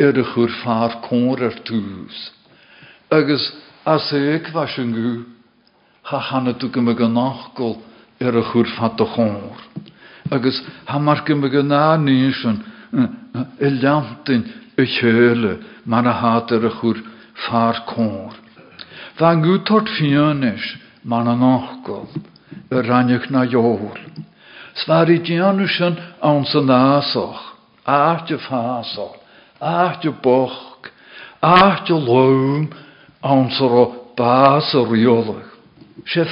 ar 0.00 0.18
a 0.18 0.24
chur 0.32 0.50
far 0.62 0.96
cór 1.04 1.44
ar 1.44 1.60
tús. 1.62 2.32
Agus 3.10 3.52
as 3.84 4.10
éag 4.12 4.52
was 4.54 4.78
an 4.78 4.94
gú 4.94 5.24
cha 6.02 6.18
channa 6.30 6.54
tú 6.54 6.72
go 6.72 6.80
me 6.80 6.94
go 6.94 7.06
nachgol 7.06 7.78
ar 8.20 8.36
a 8.36 8.42
chur 8.50 8.66
fat 8.76 9.00
a 9.00 9.06
chór. 9.06 9.60
Agus 10.32 10.62
ha 10.86 10.98
mar 10.98 11.22
ná 11.28 11.96
nísan 11.96 12.64
i 13.60 13.68
leantain 13.70 14.44
y 14.76 14.82
a 14.82 16.12
hat 16.12 16.50
a 16.50 16.70
chur 16.80 17.09
far 17.46 17.84
cór. 17.86 18.34
Fa 19.16 19.32
an 19.32 19.42
gú 19.42 19.58
tort 19.64 19.88
fianis 19.96 20.64
man 21.04 21.28
an 21.28 21.40
nachgol 21.40 22.08
y 22.70 22.82
rannich 22.82 23.30
na 23.30 23.44
jór. 23.44 23.98
Svar 24.74 25.10
i 25.10 25.18
an 25.40 25.58
áte 29.60 30.10
boch, 30.22 30.88
áte 31.42 31.92
loom 31.92 32.70
an 33.22 33.50
ro 33.60 34.14
bás 34.16 34.74
a 34.74 34.84
riolach. 34.84 35.50
Se 36.06 36.24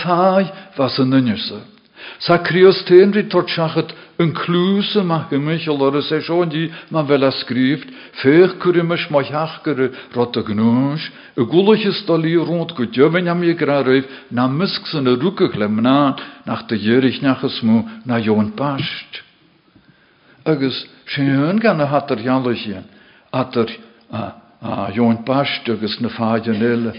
was 0.78 0.98
an 0.98 1.10
nunnese. 1.10 1.77
Sa 2.18 2.38
krios 2.38 2.82
tenri 2.84 3.28
tot 3.28 3.48
chachat 3.48 3.92
een 4.18 4.32
kluse 4.32 5.02
ma 5.04 5.26
himmich 5.30 5.68
al 5.68 6.02
se 6.02 6.20
schon 6.20 6.48
die 6.48 6.70
man 6.90 7.06
wel 7.06 7.24
a 7.24 7.30
skrift, 7.30 7.88
fech 8.22 8.58
kurimmech 8.58 9.10
ma 9.10 9.22
hachgere 9.22 9.92
rot 10.14 10.36
a 10.36 10.42
gnús, 10.42 11.00
a 11.36 11.42
guliche 11.42 11.92
stali 11.92 12.34
rond 12.34 12.74
go 12.74 12.84
djöven 12.84 13.28
am 13.28 13.42
je 13.42 13.54
grareif, 13.54 14.04
na 14.30 14.48
musk 14.48 14.86
san 14.86 15.06
a 15.06 15.14
ruke 15.14 15.48
glemna, 15.52 16.16
nach 16.46 16.66
de 16.66 16.76
jörich 16.76 17.22
nach 17.22 17.42
mu 17.62 17.82
na 18.04 18.18
joon 18.18 18.50
past. 18.56 19.22
Agus 20.44 20.86
gan 21.60 21.80
a 21.80 21.86
hat 21.86 22.10
er 22.10 22.16
janliche, 22.16 22.82
at 23.32 23.56
er 23.56 23.68
a 24.60 24.90
joon 24.92 25.24
past 25.24 25.68
agus 25.68 26.00
na 26.00 26.08
faden 26.08 26.62
elle, 26.62 26.92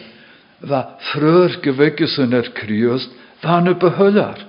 va 0.62 0.98
freur 1.12 1.50
gewekesen 1.62 2.34
er 2.34 2.50
kriust, 2.54 3.12
va 3.44 3.60
ne 3.60 3.74
behullar. 3.74 4.49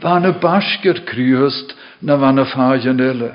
Bha 0.00 0.20
na 0.20 0.32
basgur 0.32 1.04
cruúst 1.04 1.74
na 2.02 2.16
bhana 2.16 2.44
fáidean 2.44 3.00
ile. 3.00 3.32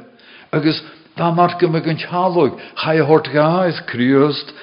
Agus 0.52 0.82
bá 1.18 1.32
mar 1.36 1.58
go 1.60 1.68
me 1.68 1.80
an 1.80 1.98
teág 1.98 2.54
cha 2.76 3.04
hort 3.06 3.28
gáid 3.28 3.78
cruúst 3.88 4.54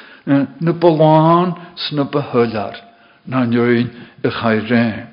na 0.60 0.72
boláán 0.72 1.54
sna 1.76 2.04
behullar 2.04 2.74
na 3.26 3.44
neoin 3.44 3.90
i 4.24 4.30
chaid 4.30 4.70
ré. 4.70 5.06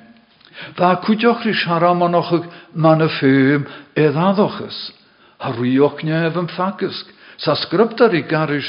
Bá 0.76 0.96
cuideochrí 1.04 1.54
searamanoch 1.54 2.46
manna 2.74 3.08
féim 3.08 3.66
éadochas, 3.94 4.92
Tá 5.38 5.52
riíoch 5.54 6.02
neh 6.02 6.26
an 6.34 6.48
facas, 6.48 7.04
Sa 7.38 7.54
scriptar 7.54 8.14
i 8.14 8.22
garis 8.22 8.66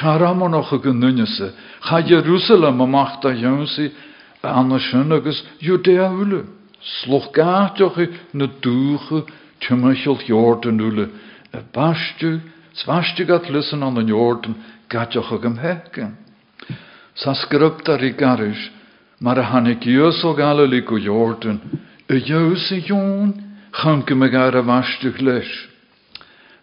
searamanocha 0.00 0.82
go 0.82 0.92
nunnese, 0.92 1.52
cha 1.82 2.00
Jerusalem 2.02 2.80
amachta 2.80 3.30
Josi 3.30 3.42
anna 3.42 3.66
sin 3.66 4.11
agus 5.12 5.44
Judéúle. 5.60 6.44
Sloch 6.82 7.30
gáteocha 7.32 8.10
na 8.34 8.46
dúcha 8.46 9.22
tuimiisiil 9.60 10.18
Jordan 10.26 10.80
úle, 10.80 11.08
a 11.52 11.60
bastu, 11.72 12.40
svastu 12.74 13.24
gat 13.24 13.48
lussen 13.50 13.82
an 13.82 13.98
an 13.98 14.08
Jordan 14.08 14.54
gateocha 14.90 15.38
gom 15.38 15.56
heken. 15.56 16.16
Sa 17.14 17.34
skript 17.34 17.88
ar 17.88 18.02
i 18.02 18.10
garis, 18.10 18.70
mar 19.20 19.38
a 19.38 19.42
hannig 19.42 19.86
jös 19.86 20.24
o 20.24 20.34
galili 20.34 20.80
go 20.80 20.98
Jordan, 20.98 21.60
a 22.08 22.14
i 22.72 22.80
jón, 22.80 23.34
chanke 23.72 24.14
me 24.16 24.28
gar 24.28 24.56
a 24.56 24.62
leis. 25.20 25.68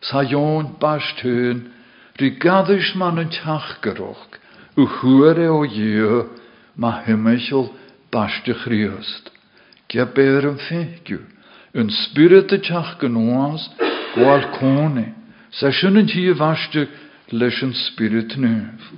Sa 0.01 0.23
jón 0.23 0.79
bast 0.79 1.21
hun, 1.23 1.71
ri 2.19 2.37
man 2.95 3.19
an 3.19 3.31
u 4.75 4.87
chuere 4.87 5.47
o 5.49 5.65
jöo, 5.65 6.38
ma 6.79 7.03
himmichel 7.05 7.69
baste 8.11 8.53
chriust. 8.63 9.31
Ge 9.89 10.05
bear 10.15 10.43
een 10.43 10.59
feikju, 10.59 11.19
een 11.71 11.89
spirit 11.89 12.49
de 12.49 12.59
tjach 12.59 12.97
genoas, 12.99 13.69
gwal 14.13 14.43
kone, 14.57 15.13
sa 15.49 15.71
vaste 16.35 16.87
leis 17.29 17.61
een 17.61 17.73
spirit 17.73 18.37
neuf. 18.37 18.91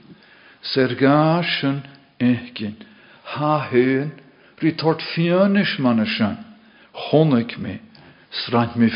Sergashen 0.62 1.84
ehkin, 2.18 2.76
ha 3.24 3.68
heen, 3.72 4.12
ri 4.62 4.76
tort 4.76 5.02
fionish 5.14 5.80
maneshan, 5.80 6.38
honik 7.10 7.58
me, 7.58 7.80
strant 8.30 8.76
me 8.76 8.90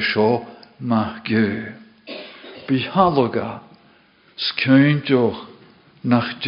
sho 0.00 0.46
mach 0.78 1.22
ge. 1.24 1.74
Bi 2.66 2.82
haloga, 2.90 3.60
skynjoch, 4.36 5.46
nach 6.02 6.40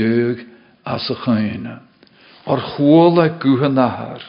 as 0.85 1.11
a 1.11 1.15
chaine. 1.25 1.81
Ar 2.47 2.59
chóla 2.59 3.39
guha 3.39 3.69
nahar. 3.69 4.21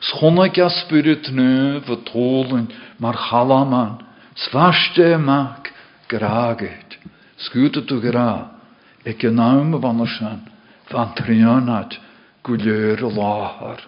Schonna 0.00 0.48
ga 0.48 0.68
spirit 0.68 1.30
nu 1.32 1.80
vertolen 1.80 2.68
mar 2.98 3.14
chalaman. 3.14 4.02
Svaste 4.34 5.18
mak 5.18 5.72
graget. 6.08 6.98
Skute 7.38 7.86
tu 7.86 8.00
gra. 8.00 8.50
Ik 9.04 9.20
je 9.20 9.30
naam 9.30 9.80
van 9.80 10.06
shan. 10.06 10.40
Van 10.88 11.14
trianat 11.14 11.98
guleur 12.42 13.00
lahar. 13.00 13.80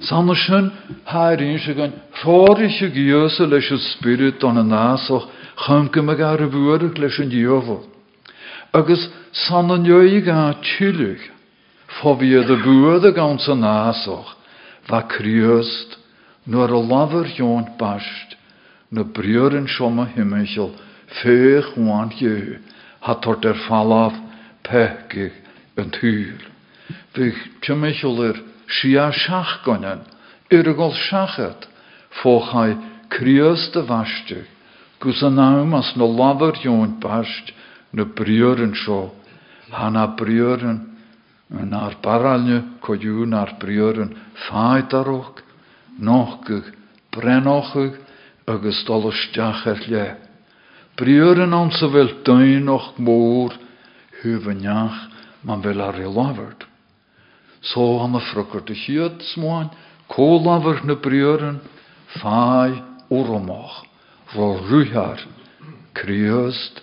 Sannersen 0.00 0.72
haar 1.04 1.40
in 1.40 1.58
se 1.58 1.74
gan 1.74 1.92
chorische 2.22 2.90
giose 2.90 3.46
leis 3.46 3.92
spirit 3.92 4.44
an 4.44 4.58
an 4.58 4.68
nasoch 4.68 5.28
chumke 5.56 6.02
me 6.02 6.14
gar 6.14 6.40
a 6.40 6.48
bhuaach 6.48 6.98
leis. 6.98 7.97
Agus 8.78 9.08
san 9.32 9.70
an 9.74 9.84
joig 9.84 10.28
a 10.30 10.54
tuúch, 10.62 11.24
fá 11.98 12.14
bhí 12.14 12.30
a 12.38 12.42
bhuad 12.46 13.04
a 13.08 13.10
gan 13.10 13.38
san 13.42 13.58
násoch, 13.58 14.36
va 14.86 15.02
cruúst 15.02 15.96
nuair 16.46 16.70
a 16.70 16.78
laver 16.78 17.26
joon 17.34 17.66
bast, 17.80 18.36
na 18.94 19.02
briúrin 19.02 19.66
sioma 19.66 20.06
himimiisiil 20.14 20.70
féchháin 21.18 22.14
jeú, 22.20 22.62
ha 23.02 23.14
tort 23.18 23.44
er 23.44 23.58
fallaf 23.66 24.14
pechig 24.62 25.34
an 25.76 25.90
túr. 25.90 26.38
Bhíh 27.18 27.34
tuimiisiil 27.66 28.24
ir 28.30 28.42
si 28.78 28.94
a 28.94 29.10
seach 29.10 29.58
gonnen, 29.66 30.06
gáil 30.54 30.94
seachat, 31.10 31.66
fóchaid 32.22 32.78
cruúst 33.10 33.74
a 33.74 33.82
vaiste, 33.82 34.46
gus 35.02 35.22
an 35.22 35.34
náim 35.34 35.74
as 35.74 35.96
na 35.96 36.06
laver 36.06 36.54
joon 36.62 37.00
bast, 37.02 37.57
na 37.92 38.04
briúrin 38.04 38.74
seo, 38.74 39.14
Hanna 39.70 40.06
briúrin 40.16 40.80
nar 41.50 41.96
baralne 42.02 42.78
coú 42.80 43.26
nar 43.26 43.56
briúrin 43.60 44.16
fáidarach, 44.48 45.42
nóchuh 46.00 46.64
brenochuh 47.12 47.96
agus 48.46 48.84
dolisteach 48.84 49.66
ar 49.66 49.80
le. 49.88 50.16
Briúrin 50.96 51.54
an 51.54 51.70
sa 51.70 51.86
bhfuil 51.86 52.24
daoch 52.24 52.98
mór 52.98 53.52
man 55.42 55.62
bhfuil 55.62 55.80
ar 55.80 55.96
láhart. 55.96 56.66
Só 57.62 58.04
an 58.04 58.12
na 58.12 58.20
frugur 58.20 58.64
de 58.64 58.74
chiad 58.74 59.20
smáin, 59.34 59.70
cólahar 60.08 60.84
na 60.84 60.94
briúrin 60.94 61.60
fáid 62.20 62.82
ormach, 63.10 63.84
ro 64.34 64.58
ruúthar, 64.68 65.20
críost, 65.94 66.82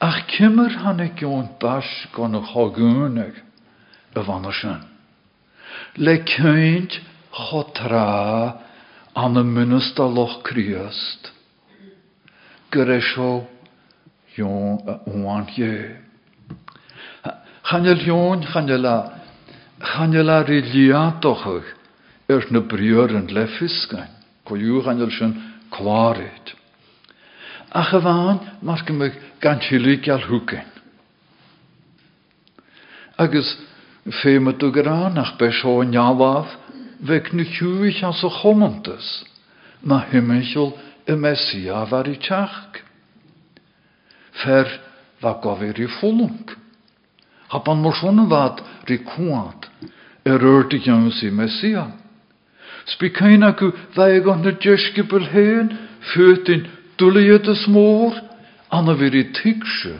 Ach 0.00 0.26
kimmer 0.26 0.70
han 0.70 1.00
ik 1.00 1.18
joon 1.18 1.48
bas 1.58 2.06
chagúnig 2.42 3.34
a 4.14 4.22
bhanna 4.22 4.52
sin. 4.52 4.82
Le 5.96 6.22
ceint 6.24 7.00
chotrá 7.32 8.54
an 9.14 9.32
na 9.32 9.42
munasta 9.42 10.06
loch 10.06 10.42
seo 14.34 14.78
óháin 15.06 15.44
dhé. 15.50 15.96
Channe 17.68 17.94
leon 17.94 18.42
channe 18.52 18.76
le 18.78 18.96
channe 19.82 20.22
le 20.22 20.38
ri 20.48 20.62
liatochuch 20.62 21.68
er 22.28 22.46
na 22.50 22.60
an 22.60 23.26
le 23.34 23.46
dú 24.46 24.78
anil 24.86 25.10
sin 25.10 25.34
chláréid. 25.70 26.57
A 27.70 27.82
chaháin 27.84 28.40
mar 28.62 28.82
go 28.86 28.94
me 28.94 29.12
gan 29.40 29.60
tiú 29.60 30.00
geall 30.02 30.22
thucain. 30.24 30.64
Agus 33.18 33.58
féime 34.22 34.52
tú 34.58 34.72
gorá 34.72 35.12
nach 35.12 35.36
be 35.38 35.50
seo 35.52 35.82
neáh 35.82 36.46
bheith 37.00 37.32
na 37.32 37.44
hiúich 37.44 38.02
as 38.02 38.24
a 38.24 38.30
chomantas, 38.30 39.24
má 39.82 40.06
himimiisiil 40.10 40.72
y 41.06 41.14
Messia 41.14 41.84
var 41.90 42.08
i 42.08 42.16
teach. 42.16 42.82
Fer 44.32 44.66
va 45.20 45.34
gofir 45.42 45.78
i 45.78 45.86
fólung. 46.00 46.56
Svona 47.50 48.24
vad 48.28 48.62
ri 48.86 48.98
kuat 48.98 49.68
er 50.24 50.40
i 50.72 50.78
na 54.42 54.50
djöskipel 54.52 55.24
hen, 55.32 55.76
fötin 56.98 57.14
dulliet 57.14 57.56
smår, 57.56 58.14
anna 58.70 58.94
vir 58.94 59.14
i 59.14 59.32
tigsje. 59.32 59.98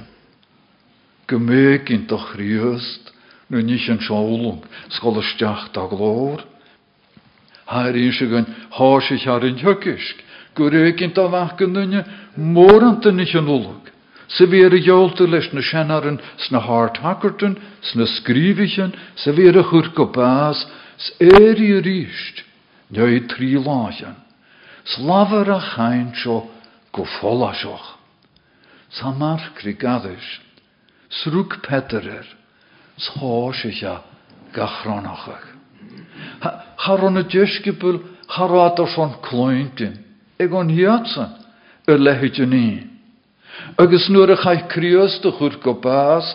Gemökin 1.28 2.06
doch 2.08 2.36
riöst, 2.36 3.12
nu 3.48 3.62
nicht 3.62 3.88
en 3.88 3.98
sjålung, 3.98 4.62
skall 4.88 5.22
stjach 5.22 5.72
dag 5.72 5.92
lår. 5.92 6.40
Her 7.66 7.94
insigen 7.96 8.46
har 8.70 9.00
sig 9.00 9.18
her 9.18 9.44
en 9.44 9.58
jökisk, 9.58 10.24
Gurégint 10.54 11.18
a 11.18 11.28
bhacan 11.28 11.72
dunne 11.72 12.04
móranta 12.36 13.10
is 13.20 13.34
an 13.34 13.46
ulog. 13.46 13.90
Sa 14.28 14.44
bhí 14.44 14.64
a 14.64 14.70
geolta 14.70 15.24
leis 15.24 15.52
na 15.52 15.62
senaran 15.62 16.18
sna 16.36 16.60
sa 19.16 19.32
bhí 19.32 19.48
a 19.48 19.62
chur 19.62 19.92
go 19.94 20.06
bás, 20.06 20.66
s 20.98 21.12
éirí 21.20 21.78
a 21.78 21.80
ríist, 21.80 22.44
ne 22.90 23.20
trí 23.20 23.56
láan. 23.56 24.16
Slavar 24.84 25.48
a 25.48 25.60
go 26.98 27.06
fóla 27.20 27.54
seoch. 27.54 27.94
Sa 28.90 29.12
mar 29.14 29.40
crigadis, 29.54 30.26
srúg 31.22 31.60
Peterir, 31.62 32.26
shá 32.98 33.52
se 33.54 33.70
se 33.70 33.94
gachránachach. 34.52 35.46
Charron 36.82 37.18
a 37.18 37.22
dysgibul 37.22 38.02
charrad 38.34 38.80
ar 38.80 38.88
son 38.94 39.14
clointin, 39.22 39.94
ag 40.40 40.52
an 40.52 40.74
hiatsan 40.74 41.30
ar 41.86 41.98
lehiid 41.98 42.38
ní. 42.50 42.90
Agus 43.78 44.08
nuair 44.10 44.32
a 44.32 44.36
chaith 44.36 44.68
crios 44.72 45.20
de 45.22 45.30
chur 45.30 45.54
go 45.62 45.74
bás 45.74 46.26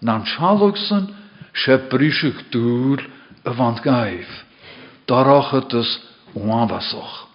ná 0.00 0.24
sealogsan 0.24 1.12
sé 1.52 1.76
bríisiach 1.90 2.48
dúr 2.52 3.04
a 3.44 3.50
bhaint 3.52 3.82
gaibh, 3.84 4.32
darachad 5.08 5.74
is 5.74 5.90
uhabasoch. 6.34 7.26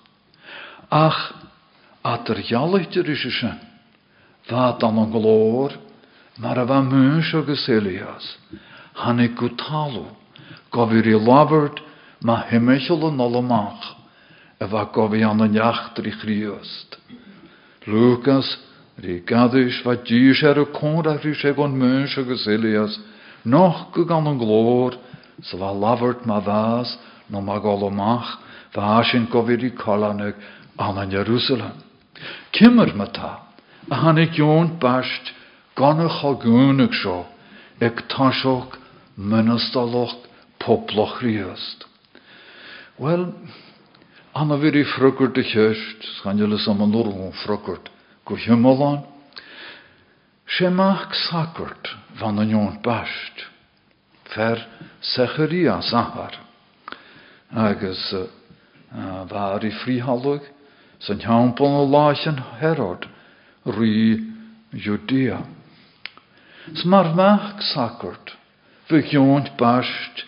Ach, 0.92 1.41
at 2.04 2.30
er 2.30 2.41
jallichtir 2.41 3.08
is 3.10 3.22
sin, 3.39 3.60
bheit 4.49 4.84
an 4.84 4.97
an 4.97 5.12
glór, 5.12 5.78
mar 6.39 6.58
a 6.58 6.66
bheit 6.66 6.89
mús 6.89 7.34
agus 7.34 7.68
Elias, 7.70 8.38
hannig 8.95 9.36
go 9.38 9.49
talú, 9.49 10.08
go 10.72 10.88
bhí 10.88 11.06
i 11.06 11.14
labhart 11.14 11.80
má 12.24 12.41
himimiisiil 12.49 13.08
an 13.08 13.18
nolamach, 13.18 13.95
a 14.60 14.66
bheit 14.66 14.93
go 14.93 15.08
bhí 15.10 15.22
an 15.22 15.41
an 15.41 15.54
neachtar 15.54 16.08
i 16.08 16.12
chríost. 16.12 16.97
Lucas 17.86 18.58
rí 18.97 19.22
gadis 19.22 19.84
bha 19.86 19.95
díos 19.95 20.41
ar 20.43 20.58
a 20.58 20.66
córa 20.66 21.22
rí 21.22 21.36
sé 21.38 21.54
gon 21.54 21.78
mús 21.78 22.18
agus 22.18 22.47
Elias, 22.47 22.97
noch 23.45 23.93
go 23.93 24.06
gan 24.06 24.28
an 24.28 24.39
glór, 24.39 24.97
sa 25.43 25.58
bha 25.58 25.70
labhart 25.70 26.26
má 26.26 26.41
bhás 26.41 26.97
nó 27.30 27.41
má 27.41 27.62
golamach, 27.62 28.41
bha 28.74 29.04
sin 29.04 29.30
go 29.30 29.45
bhí 29.45 29.62
í 29.62 29.70
cholannig 29.78 30.34
an 30.80 30.97
an 30.97 31.12
Jerusalem. 31.12 31.91
Kimmer 32.52 32.93
mata, 32.95 33.39
a 33.89 33.95
hannig 33.95 34.36
jón 34.36 34.78
bast 34.80 35.34
ganna 35.76 36.10
chagúnach 36.10 36.93
seo, 37.02 37.26
ag 37.80 38.04
poploch 40.60 41.22
riast. 41.22 41.86
Well, 42.99 43.34
anna 44.36 44.58
vir 44.58 44.76
i 44.76 44.84
frukkert 44.84 45.36
de 45.36 45.43
kjöst, 45.43 46.04
skan 46.20 46.38
jule 46.38 46.60
som 46.60 46.82
an 46.82 46.93
orgon 46.95 47.34
frukkert, 47.45 47.89
go 48.26 48.36
himmelan, 48.36 49.02
van 52.20 52.39
an 52.39 52.52
jón 52.52 52.82
bast, 52.84 53.47
fer 54.36 54.68
Secharia 55.02 55.82
sahar, 55.82 56.36
agus 57.56 58.14
uh, 58.14 58.28
var 59.26 59.64
i 59.66 59.72
san 61.02 61.20
jampon 61.20 61.74
o 61.74 61.86
lachen 61.86 62.38
Herod, 62.60 63.08
rí 63.66 64.32
Judea. 64.74 65.41
Smar 66.76 67.14
maak 67.16 67.62
sakert, 67.74 68.38
vi 68.89 69.02
jont 69.12 69.58
bast, 69.58 70.26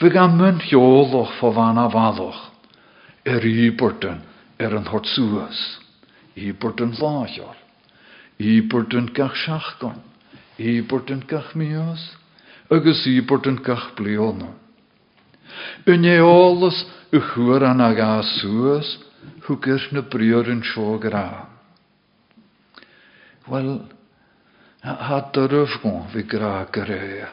vi 0.00 0.10
gan 0.10 0.36
munt 0.36 0.62
joloch 0.70 1.32
fo 1.38 1.52
van 1.52 1.78
a 1.78 1.88
valoch, 1.88 2.50
er 3.24 3.44
er 4.58 4.76
an 4.76 4.86
hort 4.86 5.06
íborten 6.36 6.92
lájar, 6.98 7.56
íborten 8.38 9.12
gach 9.14 9.36
seachgan, 9.36 10.00
íborten 10.58 11.22
gach 11.26 11.54
agus 12.70 13.06
íborten 13.06 13.62
gach 13.62 13.94
bliona. 13.96 14.54
Unne 15.86 16.18
alles 16.18 16.84
u 17.12 17.20
chuar 17.20 17.62
an 17.62 17.80
a 17.80 17.94
ga 17.94 18.22
gur 19.56 19.82
na 19.92 20.02
briorin 20.02 20.62
seo 20.62 20.98
gra. 20.98 21.46
Wel, 23.48 23.80
had 24.82 25.36
er 25.36 25.54
öfgon 25.64 26.06
vi 26.12 26.22
gra 26.22 26.66
grea. 26.72 27.28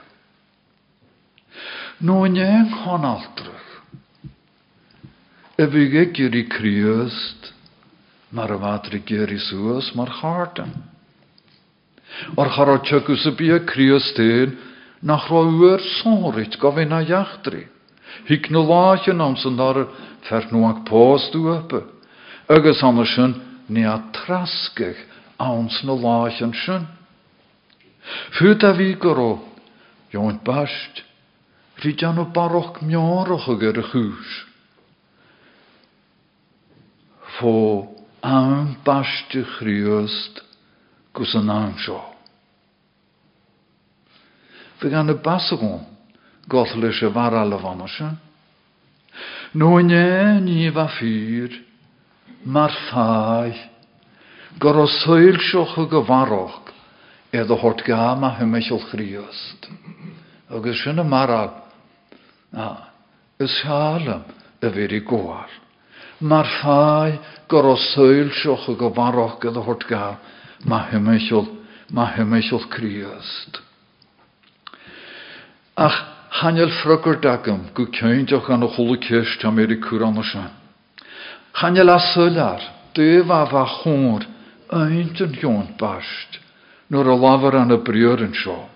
No 1.99 2.25
njeng 2.25 2.69
han 2.83 3.05
altrach. 3.05 3.69
Y 5.57 5.65
fi 5.73 5.83
gyr 6.13 6.35
i 6.35 6.43
i. 10.21 10.73
O'r 12.37 12.49
charo 12.53 12.77
tygws 12.85 13.25
y 13.29 13.33
bia 13.37 13.57
criast 13.65 14.19
ein, 14.21 14.53
nach 15.01 15.27
roi'r 15.29 15.81
sorit 15.97 16.57
gofyn 16.61 16.93
a 16.93 17.01
iachtri. 17.01 17.65
Hig 18.29 18.49
na 18.53 18.61
póstú 20.85 21.47
uppe. 21.53 21.96
Agus 22.49 22.83
an 22.83 23.05
sin 23.05 23.33
ní 23.69 23.83
a 23.85 23.99
traskech 24.11 24.97
ans 25.37 25.83
na 25.83 25.93
láin 25.93 26.53
sin. 26.53 26.87
Fut 28.31 28.63
a 28.63 28.71
ví 28.73 28.95
goró, 28.95 29.39
joint 30.11 30.43
bast, 30.43 31.03
rí 31.83 31.93
an 32.03 32.31
baroch 32.31 32.81
mjoroch 32.81 33.47
a 33.49 33.55
gur 33.55 33.79
a 33.79 33.83
chús. 33.83 34.45
Fó 37.37 37.87
an 38.23 38.77
baste 38.85 39.43
chríost 39.57 40.41
gus 41.13 41.35
an 41.35 41.49
an 41.49 41.75
seo. 41.77 42.01
Fi 44.79 44.89
gan 44.89 45.07
mar 52.45 52.71
fai, 52.89 53.53
gor 54.59 54.77
o 54.77 54.87
soil 54.87 55.37
sioch 55.39 55.75
go 55.89 56.03
varach, 56.03 56.71
edd 57.31 57.51
o 57.51 57.55
hort 57.55 57.83
gam 57.85 58.23
a 58.23 58.31
hymichol 58.39 58.81
chríost. 58.89 59.69
Agus 60.49 60.83
sin 60.83 60.99
y 60.99 61.03
marab, 61.03 61.63
a, 62.53 62.67
ys 63.39 63.61
halam 63.67 64.23
y 64.61 64.71
fyr 64.73 64.95
i 64.95 65.01
gwar. 65.05 65.49
Mar 66.19 66.47
fai 66.61 67.19
gor 67.49 67.67
o 67.73 67.75
soil 67.93 68.31
sioch 68.31 68.67
go 68.77 68.89
varach 68.89 69.43
edd 69.45 69.57
o 69.57 69.63
hort 69.63 69.87
gam, 69.89 70.17
ma 70.65 70.85
hymichol, 70.91 71.47
ma 71.91 72.09
hymichol 72.15 72.63
chríost. 72.71 73.61
Ach, 75.77 76.17
Chanel 76.37 76.69
ffrygwr 76.69 77.17
dagam, 77.23 77.69
gw 77.73 77.87
cyntoch 77.97 78.49
an 78.53 78.65
am 78.67 79.59
er 79.59 79.71
i 79.71 79.77
cwran 79.81 80.17
o 81.57 81.65
sian. 81.65 81.75
Chanel 81.75 81.89
a 81.89 81.99
sylar, 81.99 82.61
dyf 82.93 83.29
a 83.29 83.45
fa 83.49 83.65
chwr, 83.65 84.25
eint 84.73 85.21
yn 85.21 85.37
hion 85.39 85.75
bast, 85.79 86.39
nôr 86.89 87.07
o 87.07 87.15
lafar 87.15 87.55
an 87.55 87.71
y 87.71 87.77
brior 87.77 88.21
yn 88.21 88.33
sio. 88.33 88.67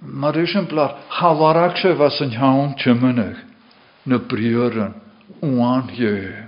Mae'r 0.00 0.44
eisiau 0.44 0.68
blar, 0.68 0.94
halarach 1.08 1.80
se 1.80 1.94
fas 1.96 2.20
yn 2.20 2.36
hiawn 2.36 2.74
tymynach, 2.78 3.40
na 4.06 4.18
brior 4.18 4.76
yn, 4.78 4.94
uan 5.42 5.88
hie. 5.88 6.46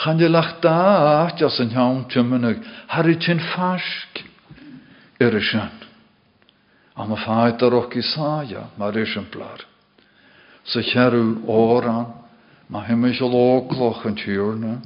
Chanel 0.00 0.36
ach 0.36 0.60
da 0.62 1.26
ach 1.26 1.42
as 1.42 1.60
yn 1.60 1.74
hiawn 1.74 2.06
tymynach, 2.08 2.62
har 2.88 3.08
i 3.08 3.16
ti'n 3.20 3.42
fasg, 3.52 4.22
er 5.20 5.36
y 5.36 5.42
sian. 5.44 5.76
Am 6.96 7.12
a 7.12 7.16
fáid 7.16 7.60
arach 7.62 7.96
Isaia, 7.96 8.70
mar 8.78 8.96
exemplar. 8.96 9.69
Sa 10.70 10.80
chearú 10.82 11.42
óran, 11.46 12.06
ma 12.68 12.86
himime 12.86 13.18
al 13.20 13.34
ócloch 13.34 14.06
an 14.06 14.14
tíúrne, 14.14 14.80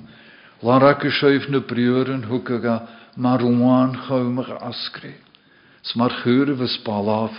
Lara 0.63 0.95
go 0.95 1.11
séif 1.11 1.49
na 1.51 1.61
briúren 1.61 2.25
thucaga 2.25 2.89
mar 3.17 3.41
rúáin 3.41 3.93
chaumach 4.07 4.49
ascri. 4.65 5.15
S 5.85 5.95
mar 5.95 6.11
chuúr 6.23 6.57
vis 6.57 6.79
baláf 6.87 7.33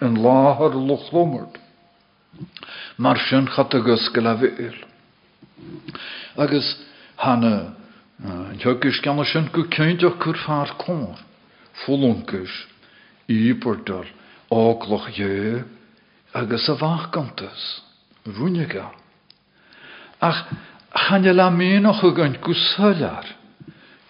an 0.00 0.16
láhar 0.20 0.74
lochlommerd. 0.76 1.56
Mar 2.98 3.16
sin 3.28 3.48
chat 3.48 3.74
agus 3.74 4.08
go 4.12 4.20
le 4.20 4.36
bhil. 4.36 4.76
Agus 6.36 6.76
sin 9.32 9.48
go 9.52 9.62
chur 9.72 10.36
cór, 10.76 11.16
agus 16.34 16.68
a 16.68 16.74
bhachgantas, 16.74 17.82
rúnega. 18.26 18.90
Ach, 20.20 20.48
chan 20.94 21.22
le 21.22 21.50
méach 21.50 22.00
chu 22.00 22.14
gan 22.14 22.38
gosáar, 22.40 23.24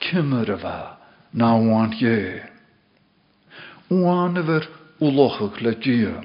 cimar 0.00 0.50
a 0.50 0.56
bheit 0.56 1.02
náháin 1.34 1.92
jö. 1.98 2.42
Uáin 3.90 4.38
a 4.38 4.42
bhar 4.42 4.68
úlochach 5.00 5.60
le 5.60 5.74
dia. 5.74 6.22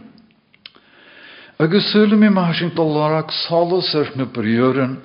Agus 1.59 1.91
sula 1.91 2.15
mé 2.15 2.29
mar 2.29 2.53
sin 2.53 2.69
dolarach 2.75 3.31
salas 3.47 3.95
ar 3.95 4.15
na 4.15 4.25
briúren, 4.25 4.97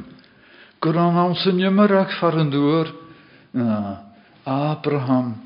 gur 0.81 0.97
an 0.97 1.17
an 1.17 1.35
san 1.35 1.57
nimmerach 1.57 2.21
far 2.21 2.39
an 2.39 2.51
dúr, 2.51 2.93
Abraham, 4.45 5.41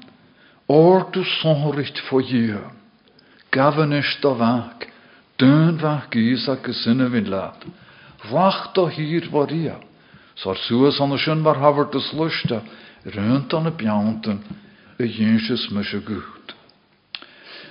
ortu 0.69 1.23
sonricht 1.41 1.99
fo 2.09 2.21
jia, 2.21 2.73
gafan 3.53 3.93
is 3.93 4.17
da 4.23 4.35
vak, 5.37 5.39
dön 5.39 5.79
vak 5.79 6.15
Isaac 6.17 6.67
sinne 6.73 7.09
vin 7.11 7.31
laat, 7.31 7.65
wacht 8.31 8.79
o 8.79 8.89
hier 8.89 9.31
war 9.33 9.51
ia, 9.51 9.79
sar 10.35 10.57
suas 10.57 11.01
an 11.01 11.19
sin 11.19 11.45
war 11.45 11.57
havert 11.57 11.95
is 11.95 12.13
lusta, 12.13 12.63
rönt 13.05 13.55
an 13.55 13.67
y 13.67 13.71
bjaunten, 13.71 14.39
y 14.99 15.05
jensjes 15.05 15.71
mysje 15.71 16.01
gut. 16.05 16.55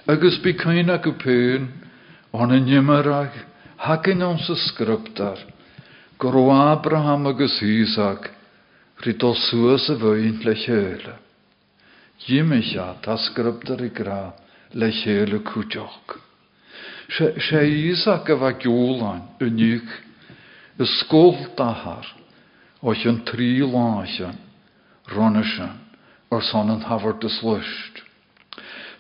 Agus 0.08 0.38
by 0.44 0.54
caina 0.54 0.98
go 0.98 1.12
peun, 1.14 1.68
an 2.34 2.52
y 2.52 2.60
nimmerach, 2.60 3.34
hakin 3.78 4.22
ons 4.22 4.50
skriptar, 4.70 5.38
gur 6.18 6.34
ó 6.34 6.74
Abraham 6.74 7.28
agus 7.28 7.62
Isaac, 7.62 8.32
rydol 9.02 9.36
suas 9.36 9.90
y 9.90 9.96
fwy'n 9.96 10.44
le 10.44 10.56
chéle. 10.56 11.16
Jimicha 12.28 12.96
tasgryptar 13.02 13.82
i 13.82 13.90
gra 13.90 14.34
le 14.74 14.92
chéle. 14.92 15.42
Se 17.10 17.62
Isaac 17.70 18.30
y 18.34 18.38
fa 18.42 18.52
giwlan 18.58 19.22
yn 19.46 19.60
uch, 19.78 19.92
y 20.82 20.86
sgol 21.00 21.36
dahar, 21.58 22.08
oes 22.82 23.04
yn 23.06 23.22
tri 23.30 23.62
lasian, 23.62 24.38
ronnesan, 25.14 25.78
o'r 26.34 26.44
son 26.50 26.74
yn 26.74 26.84
hafod 26.90 27.24
ys 27.28 27.38
lwst. 27.46 28.02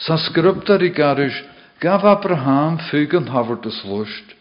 Sa 0.05 0.19
sgryptar 0.21 0.83
i 0.85 0.91
garish, 0.93 1.41
gaf 1.81 2.05
Abraham 2.05 2.77
yn 2.93 3.31
hafod 3.33 3.65
ys 3.65 3.81
lwst, 3.83 4.35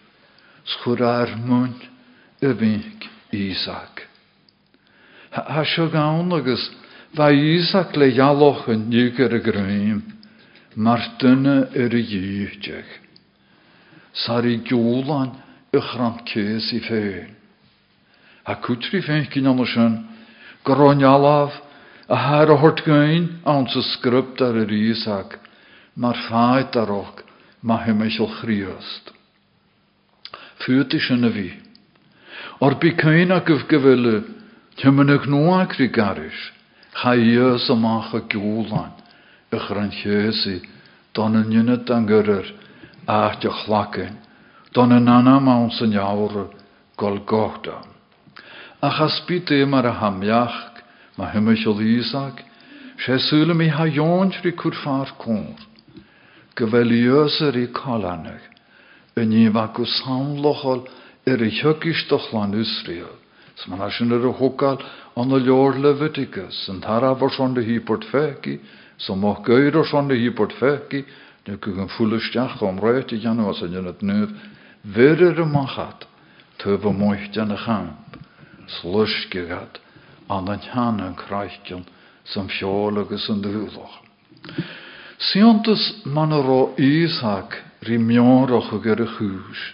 sgwr 0.65 1.03
ar 1.03 1.37
mwyn, 1.37 1.75
y 2.45 2.53
Isaac. 3.33 4.05
Ha 5.31 5.65
sio 5.65 5.89
gawn 5.91 6.33
agus, 6.33 6.71
fa 7.17 7.31
Isaac 7.33 7.97
le 7.97 8.13
ialoch 8.13 8.69
yn 8.69 8.89
nig 8.91 9.19
ar 9.21 9.35
y 9.35 9.41
grym, 9.41 10.03
mar 10.77 11.01
dyna 11.19 11.65
yr 11.75 11.95
y 11.95 12.05
ddych. 12.07 13.01
Sar 14.15 14.47
i 14.47 14.61
giwlan 14.63 15.33
y 15.75 15.81
chrant 15.83 16.23
ces 16.31 16.71
i 16.73 16.81
ffein. 16.85 17.33
Ha 18.47 18.55
cwtri 18.63 19.01
ffein 19.03 19.27
gyn 19.33 19.49
anna 19.51 19.67
sy'n, 19.67 19.97
gron 20.65 21.03
alaf, 21.03 21.57
a 22.09 22.17
haar 22.17 22.53
a 22.53 22.57
hort 22.61 22.85
gain, 22.87 23.41
awn 23.45 23.67
sy 23.73 23.83
sgrypt 23.95 24.43
ar 24.45 24.59
yr 24.63 24.73
Isaac, 24.73 25.39
mar 25.97 26.19
ffaid 26.29 26.77
arog, 26.79 27.25
ma 27.63 27.81
hymysl 27.83 28.31
chriast. 28.39 29.11
Fyrti 30.63 31.01
sy'n 31.01 31.27
y 31.27 31.33
fi. 31.37 31.49
Or 32.61 32.77
by 32.79 32.95
cain 33.01 33.33
a 33.35 33.41
gyf 33.43 33.67
gyfylu, 33.71 34.19
tymyn 34.79 35.11
ag 35.11 35.27
nwa 35.27 35.65
gri 35.73 35.89
garis, 35.89 36.39
cha 36.95 37.17
ios 37.19 37.67
amach 37.73 38.15
a 38.15 38.21
giwlan, 38.31 38.93
ych 39.51 39.71
ran 39.75 39.91
chesi, 39.91 40.61
don 41.15 41.41
yn 41.41 41.51
ych 43.45 43.67
lacyn, 43.69 44.17
don 44.73 44.93
yn 44.93 45.09
anam 45.09 45.49
awn 45.49 45.71
sy'n 45.71 45.95
iawr, 45.95 46.49
gol 46.97 47.19
gohda. 47.27 47.83
Ach 48.83 49.01
as 49.01 49.21
byd 49.29 49.51
e 49.51 49.65
mar 49.65 49.87
a 49.87 49.93
hamiach, 50.01 50.83
ma 51.17 51.31
hymysl 51.33 51.81
Isaac, 51.81 52.45
i 57.57 57.67
colanach, 57.73 58.47
yn 59.17 59.33
i 59.33 59.51
fagu 59.51 59.87
samlochol, 59.87 60.87
er 61.27 61.43
i 61.43 61.51
hygistoch 61.51 62.33
lan 62.33 62.55
Israel. 62.55 63.15
Så 63.57 63.71
man 63.71 63.81
har 63.81 63.91
sin 63.91 64.13
er 64.13 64.33
hokal 64.33 64.79
an 65.17 65.31
y 65.31 65.39
leor 65.41 65.79
Leviticus, 65.79 66.69
yn 66.69 66.81
tara 66.83 67.15
for 67.17 67.31
son 67.31 67.55
de 67.55 67.63
hyport 67.63 68.05
feki, 68.11 68.59
som 68.99 69.21
må 69.21 69.37
gøyr 69.47 69.77
og 69.79 69.87
son 69.87 70.09
de 70.09 70.19
nu 71.47 71.57
kugen 71.57 71.89
fullestiach 71.89 72.63
om 72.63 72.79
røyt 72.81 73.13
i 73.13 73.21
janu 73.21 73.51
as 73.51 73.61
en 73.63 73.85
het 73.85 74.03
nøv, 74.03 74.33
verre 74.97 75.33
de 75.37 75.45
machat, 75.45 76.07
töve 76.59 76.93
moicht 76.93 77.37
an 77.39 77.53
y 77.53 77.59
champ, 77.61 78.17
slushgegat, 78.81 79.81
an 80.29 80.49
den 80.49 80.65
janen 80.65 81.15
kreichen, 81.17 81.85
som 82.25 82.49
fjolagus 82.49 83.29
an 83.31 83.43
duloch. 83.43 84.01
Siontus 85.19 86.05
man 86.05 86.33
ro 86.33 86.75
Isaac, 86.79 87.61
rimjonroch 87.85 88.73
og 88.73 88.83
gyr 88.85 89.05
y 89.05 89.09
chwys, 89.17 89.65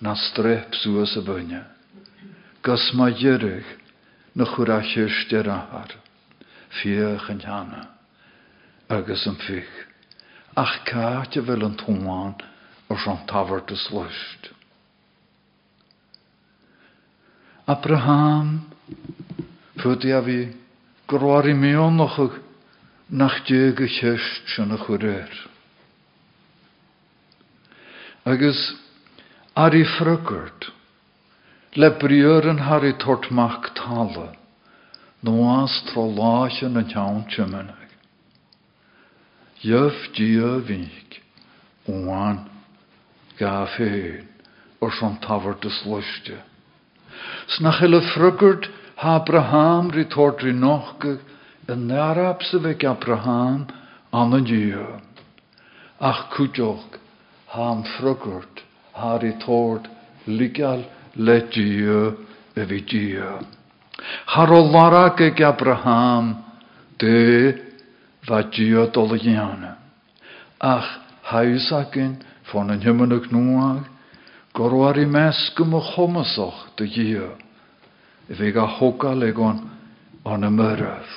na 0.00 0.14
strep 0.14 0.70
bynne. 1.26 1.64
Gys 2.62 2.92
ma 2.94 3.10
jyrig 3.10 3.66
na 4.34 4.44
chwrachir 4.46 5.10
styrahar, 5.10 5.90
fiach 6.70 7.30
yn 7.30 7.42
hana, 7.42 7.88
agus. 8.88 9.26
Ach 10.54 10.82
caat 10.84 11.38
y 11.40 11.42
fel 11.48 11.64
yn 11.64 11.78
tŵan 11.80 12.34
o 12.92 12.96
sian 13.00 13.22
tafart 13.30 13.72
y 13.72 13.78
slwst. 13.80 14.50
Abraham, 17.72 18.50
ffydi 19.80 20.12
a 20.12 20.20
fi, 20.26 20.38
gyrwar 21.08 21.48
i 21.48 21.54
mion 21.56 21.96
noch 21.96 22.18
nach 23.08 23.40
dyg 23.48 23.80
y 23.80 23.88
chysht 23.96 24.52
sy'n 24.52 24.76
y 24.76 24.80
chwyrir. 24.84 25.32
Agus 28.28 28.60
ar 29.56 29.72
i 29.76 29.86
ffrygwrt, 29.96 30.68
le 31.80 31.94
briwr 32.02 32.50
yn 32.52 32.66
har 32.68 32.84
i 32.84 32.92
tort 33.00 33.30
mach 33.32 33.72
tala, 33.78 34.34
noas 35.24 35.80
tro 35.88 36.10
lach 36.12 36.60
yn 36.68 36.76
y 36.76 36.84
tiawn 39.62 39.90
tymynag. 39.90 39.92
Jöf 39.92 40.14
dia 40.14 40.58
vink, 40.66 41.22
oan, 41.88 42.48
gaf 43.38 43.76
heen, 43.78 44.28
o'r 44.80 44.92
son 44.92 45.18
tafar 45.20 45.54
dys 45.60 45.82
lwystio. 45.86 46.38
Snach 47.48 47.80
hele 47.80 48.00
ffrygwrt 48.00 48.68
ha 48.96 49.16
Abraham 49.16 49.90
ri 49.90 50.04
tort 50.04 50.42
ri 50.42 50.52
narab 51.76 52.42
sy 52.42 52.58
fe 52.58 52.86
Abraham 52.86 53.66
an 54.12 54.44
dia. 54.44 55.00
Ach 56.00 56.28
cwtioch, 56.34 56.98
ham 57.48 57.84
ffrygwrt, 57.84 58.62
har 58.94 59.24
i 59.24 59.32
tord 59.38 59.88
ligal 60.26 60.84
le 61.16 61.40
dia 61.50 62.14
e 62.56 62.64
vi 62.64 62.80
dia. 62.80 63.38
Har 64.26 64.48
Abraham 65.40 66.44
de 66.98 67.71
va 68.28 68.42
dia 68.42 68.86
doligiana. 68.86 69.76
Ach 70.60 70.88
haisakin 71.22 72.22
von 72.52 72.70
en 72.70 72.80
himmenuk 72.80 73.30
nuag 73.32 73.88
gorwar 74.54 74.98
i 74.98 75.06
mesgum 75.06 75.74
o 75.74 75.80
chomasoch 75.80 76.76
de 76.76 76.86
dia. 76.86 77.30
E 78.28 78.34
vi 78.34 78.52
ga 78.52 78.66
hoka 78.66 79.14
legon 79.14 79.70
an 80.24 80.44
y 80.44 80.50
myraf. 80.50 81.08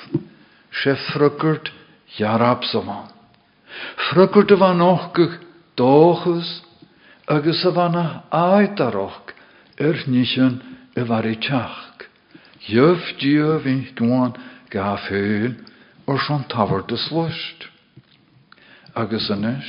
Se 0.72 0.94
frygurt 1.12 1.70
jarab 2.18 2.64
saman. 2.64 3.08
Frygurt 4.10 4.50
y 4.50 4.56
van 4.56 4.80
ochgych 4.80 5.38
dochus 5.76 6.62
agus 7.28 7.64
a 7.64 7.70
bhana 7.70 8.22
áitarach 8.30 9.34
ar 9.78 9.96
níisian 10.06 10.60
i 10.96 11.02
bhar 11.02 11.26
i 11.26 11.36
teach. 11.36 12.08
Jöf 12.66 13.02
dia 13.20 13.60
hín 13.62 13.86
gúin 13.94 14.34
ga 14.70 14.96
féin 15.06 15.54
or 16.06 16.18
son 16.26 16.44
tafar 16.48 16.86
de 16.86 16.96
slust. 16.96 17.68
agus 18.96 19.28
inis, 19.30 19.68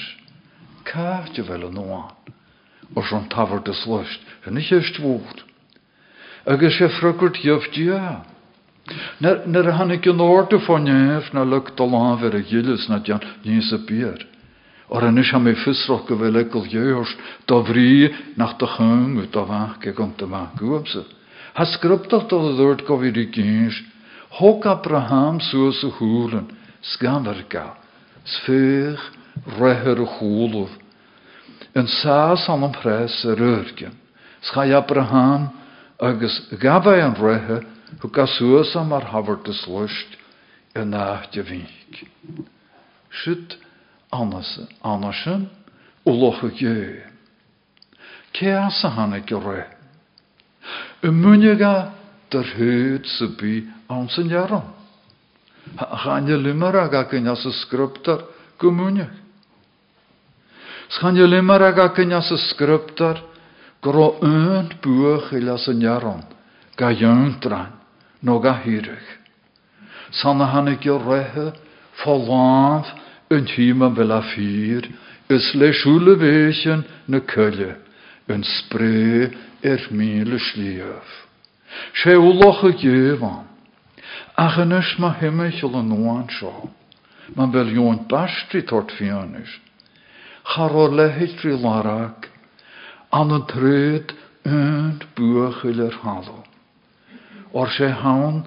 cáte 0.87 1.43
bhfuil 1.43 1.67
an 1.67 1.75
nóáin, 1.75 2.15
ó 2.95 3.01
an 3.11 3.27
tafar 3.27 3.59
de 3.63 3.73
sluist, 3.73 4.23
bhút. 5.03 5.43
Agus 6.47 6.79
a 9.67 9.73
hannig 9.75 10.07
an 10.07 10.21
orte 10.21 10.57
fannéf 10.63 11.33
na 11.33 11.43
luk 11.43 11.75
do 11.75 11.83
láver 11.83 12.33
a 12.35 12.41
na 12.87 13.03
jan 13.03 13.19
níos 13.43 13.73
a 13.73 13.77
bier. 13.77 14.17
Or 14.89 15.03
an 15.03 15.17
is 15.17 15.29
ha 15.31 15.39
mé 15.39 15.53
fusroch 15.53 16.07
go 16.07 16.15
bhfuil 16.15 16.39
do 17.47 17.63
bhrí 17.63 18.15
nach 18.37 18.57
de 18.57 18.65
chung 18.65 19.19
ut 19.19 19.35
a 19.35 19.43
bhaach 19.43 19.81
ge 19.81 19.93
gom 19.93 20.13
te 20.15 20.25
ma 20.25 20.51
goamse. 20.55 21.03
Ha 21.53 21.65
skriptach 21.65 22.29
dat 22.29 22.41
het 22.47 22.57
dort 22.57 22.85
go 22.87 22.95
vi 22.95 23.11
gés, 23.11 23.75
Hok 24.37 24.65
Abraham 24.65 25.39
soos 25.41 25.83
a 25.83 25.89
húlen, 25.97 26.45
sgamverga, 26.81 27.73
sfeich 28.23 29.01
reher 29.57 29.97
a 29.97 30.05
chooluf, 30.05 30.69
en 31.73 31.87
saas 31.87 32.47
an 32.47 32.63
an 32.63 32.71
pres 32.71 33.25
a 33.25 33.33
rurgen. 33.33 33.95
Schai 34.41 34.77
Abraham 34.77 35.49
agus 35.99 36.53
gabhah 36.61 37.01
an 37.01 37.15
rethe 37.15 37.65
chu 37.99 38.07
gasúasa 38.09 38.85
mar 38.85 39.01
habhart 39.09 39.47
is 39.47 39.65
luist 39.67 40.17
i 40.75 40.85
náte 40.85 41.41
bhíic. 41.41 42.05
Siit 43.09 43.57
anasin 44.13 45.49
ó 46.05 46.11
locha 46.13 46.49
gé. 46.53 47.01
Cé 48.33 48.53
sa 48.69 48.89
ré. 49.47 49.65
I 51.01 51.09
muneige 51.09 51.91
der 52.29 52.43
thuúd 52.43 53.05
sa 53.05 53.25
bí 53.39 53.76
an 53.89 54.09
san 54.09 54.27
dearan. 54.27 54.63
Chaine 56.03 56.37
limar 56.37 56.75
a 56.75 56.89
ga 56.89 57.09
cin 57.09 57.27
as 57.27 57.45
a 57.45 57.51
scriptar 57.51 58.25
go 58.57 58.71
muneach. 58.71 59.11
Schanne 60.89 61.27
limar 61.27 61.61
a 61.61 61.73
ga 61.73 61.93
cin 61.93 62.13
as 62.13 62.31
a 62.31 62.37
scriptar 62.37 63.21
Gro 63.81 64.17
een 64.21 64.69
i 65.31 65.39
las 65.39 65.67
yn 65.67 65.81
jaron, 65.81 66.23
ga 66.75 66.89
jöntran, 66.91 67.71
no 68.21 68.39
ga 68.39 68.53
hyrich. 68.63 69.09
Sanna 70.11 70.45
han 70.45 70.67
ik 70.67 70.83
jo 70.83 70.97
rehe, 70.97 71.53
volwaaf, 72.03 72.87
een 73.29 73.45
hieman 73.45 73.93
wel 73.93 74.11
a 74.11 74.21
fyr, 74.21 74.89
is 75.27 75.53
le 75.53 75.73
schule 75.73 76.17
wechen 76.17 76.85
ne 77.05 77.19
kulle, 77.19 77.77
een 78.25 78.43
spree 78.43 79.29
er 79.61 79.87
miele 79.91 80.39
schlief. 80.39 81.27
Sé 81.93 82.15
uloche 82.15 82.73
jevan, 82.73 83.45
ach 84.37 84.57
ma 84.99 85.11
himmechel 85.19 85.75
en 85.75 85.89
noan 85.89 86.27
sjo, 86.29 86.69
man 87.35 87.51
wel 87.51 87.73
joont 87.73 88.07
bastri 88.07 88.61
tort 88.63 88.91
fianis. 88.91 89.49
Charo 90.45 90.87
lehitri 90.87 91.57
larak, 91.57 92.29
an 93.11 93.31
an 93.31 93.45
trúd 93.49 94.13
önt 94.45 95.01
buachil 95.15 95.81
ar 95.87 95.95
haló. 96.03 96.43
Or 97.51 97.67
sé 97.67 97.89
hán 97.89 98.45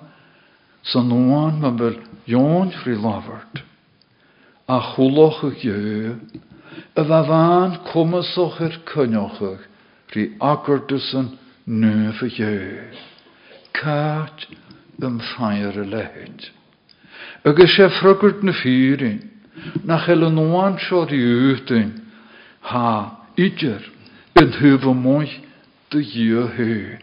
san 0.83 1.09
nóan 1.09 1.61
me 1.61 1.71
bel 1.71 1.97
Jón 2.27 2.71
frí 2.71 2.95
lavart. 2.95 3.63
A 4.69 4.79
a 4.79 4.79
ar 8.61 8.75
cyniochach 8.87 9.65
rí 10.15 10.37
acardusan 10.39 11.39
nufa 11.67 12.29
geu. 12.37 12.95
Ffair 15.01 15.77
y 15.81 15.87
leid. 15.87 16.51
Agus 17.45 17.77
sé 17.77 17.89
frugurt 18.01 18.43
na 18.43 18.53
fírin, 18.53 19.21
nach 19.85 20.09
el 20.09 20.25
an 20.25 20.37
nóan 20.37 20.79
seo 20.79 21.05
rí 21.05 21.93
ha 22.61 23.17
yn 24.41 24.53
hyfo 24.61 24.93
mwy 24.95 25.29
dy 25.91 26.03
hir 26.13 26.51
hyn. 26.57 27.03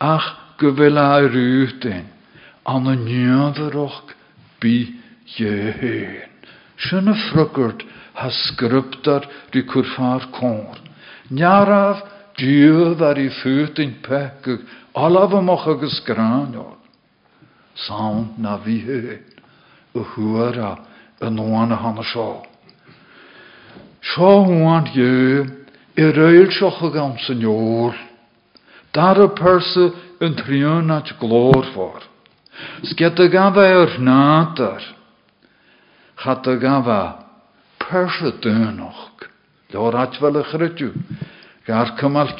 Ach 0.00 0.28
gyfel 0.60 0.98
a 0.98 1.20
rwydyn, 1.24 2.06
an 2.68 2.90
y 2.92 2.96
nioddyrwch 3.00 4.12
bi. 4.60 4.76
Sy'n 6.82 7.08
y 7.08 7.14
ffrygwrt 7.26 7.84
ha 8.18 8.28
sgryptar 8.36 9.28
dy 9.54 9.62
cwrffar 9.70 10.28
cwr. 10.36 10.78
Niaraf 11.32 12.02
diwdd 12.36 13.00
ar 13.06 13.20
i 13.20 13.28
ffwt 13.32 13.80
yn 13.80 13.94
pegwg, 14.04 14.66
alaf 14.92 15.32
y 15.32 15.42
moch 15.46 15.68
ag 15.72 15.86
Sawn 17.74 18.34
na 18.38 18.58
hwyra 20.12 20.76
yn 21.22 21.38
oan 21.40 21.72
y 21.72 21.78
hanna 21.78 22.04
sio. 22.04 22.42
Sio 24.12 24.32
hwan 24.48 24.88
yw'n 24.92 25.50
i 25.96 26.08
réil 26.16 26.50
seocha 26.52 26.90
gan 26.92 27.18
san 27.24 27.40
jóor, 27.40 27.96
dar 28.92 29.20
a 29.20 29.28
perse 29.28 29.90
yn 30.20 30.36
trion 30.38 30.90
at 30.90 31.12
glór 31.20 31.66
for. 31.74 32.00
Sget 32.84 33.20
a 33.20 33.28
gafa 33.28 33.64
ar 33.80 33.98
nátar, 33.98 34.82
chat 36.22 36.46
a 36.46 36.56
gafa 36.56 37.02
leor 39.72 39.96
at 39.96 40.16
fel 40.20 40.36
a 40.36 40.44
chrydiw, 40.44 40.92
gar 41.66 41.96
cymal 41.98 42.32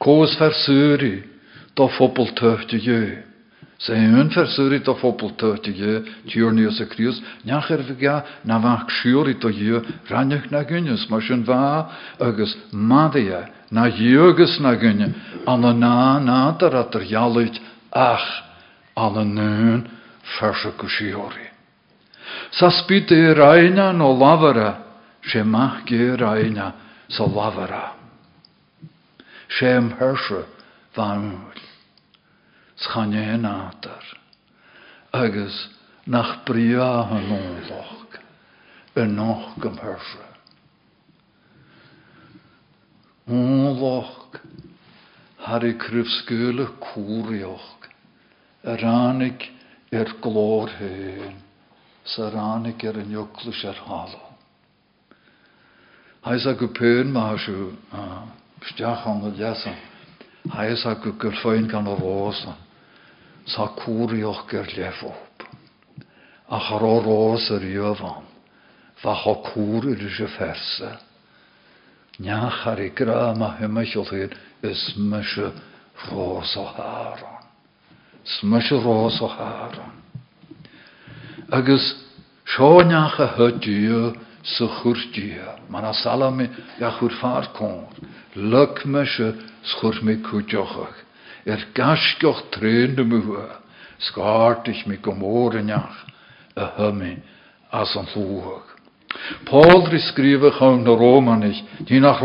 an 0.00 1.33
syri, 1.74 1.76
do 1.76 1.88
phobl 1.88 2.34
töfti 2.34 2.78
jöi. 2.78 3.34
Sé 3.78 3.94
hun 3.96 4.30
versúri 4.30 4.80
a 4.86 4.94
fopeltutige 4.94 6.04
tíornius 6.28 6.80
a 6.80 6.86
krius, 6.86 7.20
neach 7.44 7.70
er 7.70 7.82
viga 7.82 8.24
na 8.44 8.58
bhaach 8.58 8.88
siúri 9.02 9.34
do 9.34 9.48
hiú 9.48 9.82
rannech 10.08 10.50
na 10.50 10.62
gunnes, 10.62 11.10
mar 11.10 11.20
sin 11.20 11.44
bha 11.44 11.90
agus 12.20 12.56
madia 12.72 13.50
na 13.70 13.88
na 15.72 16.18
nátar 16.20 16.74
at 16.74 16.94
er 16.94 17.04
jaluit 17.04 17.58
ach 17.92 18.42
an 18.96 19.16
an 19.18 19.34
nun 19.34 19.90
ferse 20.38 20.70
go 20.78 20.86
siúri. 20.86 21.50
Sa 22.52 22.70
spit 22.70 23.10
e 23.10 23.34
raina 23.34 23.92
no 23.92 24.12
mach 25.44 25.84
ge 25.84 26.16
raina 26.16 26.72
sa 27.08 27.24
lavara. 27.24 27.92
Sém 29.48 29.90
herse 29.98 30.46
vanúl. 30.94 31.63
Schanne 32.76 33.22
hen 33.22 33.44
átar, 33.46 34.04
agus 35.12 35.68
nach 36.06 36.44
bria 36.44 37.06
an 37.10 37.28
nóloch, 37.30 38.18
yn 38.96 39.14
noch 39.16 39.54
gym 39.62 39.78
hyrse. 39.78 40.26
Nóloch, 43.30 44.40
har 45.44 45.64
i 45.64 45.72
er 49.92 50.10
hen, 50.80 51.40
sa 52.04 52.28
anig 52.34 52.84
er 52.84 52.98
yn 53.00 53.14
jöklus 53.14 53.64
er 53.64 53.78
halo. 53.86 54.20
Hais 56.24 56.46
a 56.46 56.54
gupön 56.56 57.12
ma 57.12 57.30
hasju, 57.30 57.72
stiach 58.72 59.06
an 59.06 59.26
y 59.28 59.34
lesan, 59.38 59.76
hais 60.50 60.84
a 60.86 60.94
gan 61.68 61.86
sa 63.46 63.68
cúrioch 63.76 64.46
gur 64.48 64.66
lefop. 64.76 65.44
A 66.48 66.58
chará 66.60 67.00
rás 67.00 67.50
ar 67.50 67.60
jövan, 67.60 68.24
fa 68.96 69.14
cha 69.14 69.34
cúr 69.34 69.84
ur 69.84 70.10
se 70.16 70.26
ferse. 70.36 70.90
Neach 72.18 72.66
ar 72.66 72.80
i 72.80 72.90
gra 72.90 73.34
hymachol 73.58 74.08
hyn 74.10 74.32
is 74.62 74.94
haran. 76.76 77.42
Smysio 78.24 78.80
rás 78.80 79.20
o 79.20 79.28
haran. 79.28 79.92
Agus 81.50 81.96
sio 82.46 82.82
neach 82.82 83.18
a 83.20 83.28
hydio 83.36 84.16
sa 84.42 84.66
chwrdia. 84.80 85.58
Man 85.68 85.84
a 85.84 85.92
salami. 85.92 86.48
Lyc 88.36 88.84
mysio 88.84 89.34
schwr 89.62 90.02
me 90.02 90.16
cwdiochach 90.16 91.03
er 91.44 91.66
gasgoch 91.74 92.42
trein 92.50 92.96
de 92.96 93.04
muhe, 93.04 93.46
skaart 93.98 94.68
ich 94.68 94.86
mi 94.86 94.96
gomorenjach, 94.96 96.06
a 96.56 96.70
humme 96.78 97.22
as 97.72 97.96
an 97.96 98.06
lúhag. 98.14 98.74
Paul 99.46 99.86
ri 99.90 100.00
skriwe 100.00 100.50
chaun 100.58 100.82
na 100.84 100.90
Romanich, 100.90 101.62
die 101.86 102.00
nach 102.00 102.20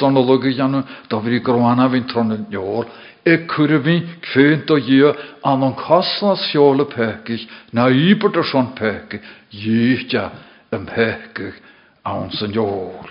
dan 0.00 0.14
luge 0.14 0.50
janne, 0.50 0.84
da 1.08 1.18
vi 1.18 1.40
groana 1.40 1.88
vin 1.88 2.06
tronnen 2.08 2.46
jor, 2.50 2.86
e 3.24 3.46
kurvi 3.46 4.02
kveint 4.20 4.70
o 4.70 4.76
je 4.76 5.14
an 5.42 5.62
an 5.62 5.74
kaslas 5.74 6.50
sjole 6.50 6.84
pekig, 6.84 7.48
na 7.72 7.88
er 7.88 8.44
schon 8.44 8.74
pekig, 8.74 9.22
jichtja 9.50 10.30
em 10.72 10.86
pekig 10.86 11.54
an 12.04 12.30
sen 12.30 12.52
jor. 12.52 13.10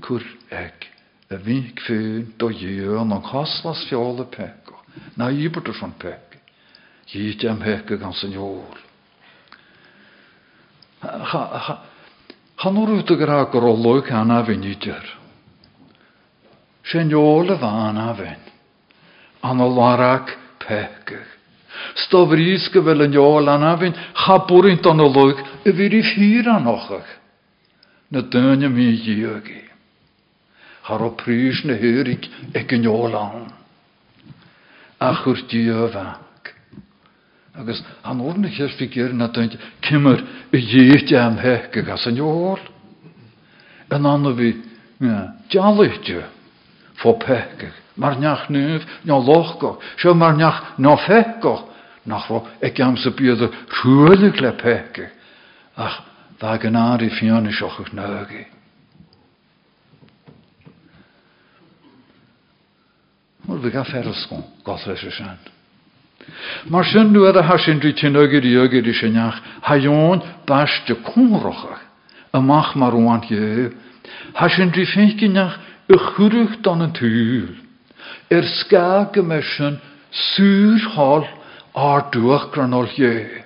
Kur 0.00 0.22
ek 0.50 0.93
a 1.30 1.36
bhí 1.36 1.74
fé 1.86 2.26
do 2.38 2.48
dhé 2.48 3.00
an 3.00 3.12
an 3.12 3.22
chaslas 3.22 3.84
fiála 3.88 4.24
peice, 4.24 4.74
na 5.16 5.30
íbert 5.30 5.68
van 5.80 5.92
peice, 5.98 6.40
híte 7.06 7.48
am 7.48 7.60
heice 7.60 7.96
gan 7.98 8.12
san 8.12 8.34
o'r 12.80 12.94
yw't 12.94 13.10
gyda 13.18 13.44
grolwg 13.52 14.08
anna 14.14 14.40
fi 14.46 14.56
nidir. 14.56 15.04
Sy'n 16.88 17.12
ôl 17.16 17.52
y 17.52 17.56
fan 17.60 17.98
a 18.00 18.12
fin. 18.16 18.42
An 19.44 19.60
o 19.60 19.68
larag 19.68 20.32
pegych. 20.64 21.32
Stofrys 22.06 22.70
gyfel 22.72 23.06
yn 23.08 23.18
ôl 23.20 23.50
anna 23.52 23.74
fin. 23.80 23.96
Chabwrin 24.24 24.80
don 24.84 25.04
o 25.04 25.10
lwg 25.10 25.44
y 25.64 25.76
fyr 25.76 25.98
i 25.98 26.02
ffyr 26.12 26.50
anochach. 26.56 27.12
Na. 28.14 28.22
Har 30.84 31.02
o 31.02 31.10
prys 31.16 31.64
na 31.64 31.74
ôl 32.88 33.16
an. 33.16 33.48
Ach 35.00 35.26
wrth 35.26 35.48
diofan 35.48 36.24
agus 37.54 37.82
an 38.02 38.20
orna 38.20 38.48
chéir 38.48 38.72
fi 38.76 38.86
gur 38.86 39.12
na 39.12 39.28
duint 39.28 39.56
cimar 39.82 40.20
i 40.52 40.58
dhéte 40.58 41.16
am 41.16 41.36
heice 41.38 41.82
gas 41.86 42.06
an 42.06 42.16
jóol. 42.16 42.58
An 43.90 44.06
anna 44.06 44.32
fó 46.98 47.14
mar 47.96 48.18
neach 48.18 48.50
nuh 48.50 48.82
ná 49.04 49.18
lochgo, 49.18 49.78
seo 49.96 50.14
mar 50.14 50.34
neach 50.34 50.78
ná 50.78 50.96
feco 51.06 51.68
nach 52.06 52.26
fó 52.26 52.42
ag 52.62 52.80
am 52.80 52.96
sa 52.96 53.10
le 54.40 54.52
peice 54.52 55.10
ach 55.76 56.02
bheit 56.40 56.60
gan 56.62 56.76
áí. 56.76 58.53
Mor 63.46 63.58
bhí 63.60 63.70
ga 63.70 63.84
ferrascó 63.84 64.40
gas 64.64 64.86
leis 64.86 65.04
sean. 65.16 65.38
Mar 66.70 66.84
sin 66.84 67.12
nu 67.12 67.26
a 67.26 67.42
hasin 67.42 67.80
drí 67.80 67.92
tinagir 67.92 68.44
jögir 68.44 68.86
is 68.88 69.00
sinach, 69.00 69.36
ha 69.60 69.76
jón 69.76 70.22
baiste 70.46 70.94
cúnrocha, 71.04 71.76
amach 72.32 72.74
mar 72.76 72.94
óan 72.94 73.20
je. 73.28 73.70
Hasin 74.34 74.70
drí 74.72 74.86
fécinach 74.86 75.58
y 75.88 75.96
chwrwch 75.96 76.62
dan 76.62 76.92
tŵl. 76.96 77.52
Er 78.30 78.44
sin 79.44 79.78
ar 82.72 82.88
je. 82.96 83.44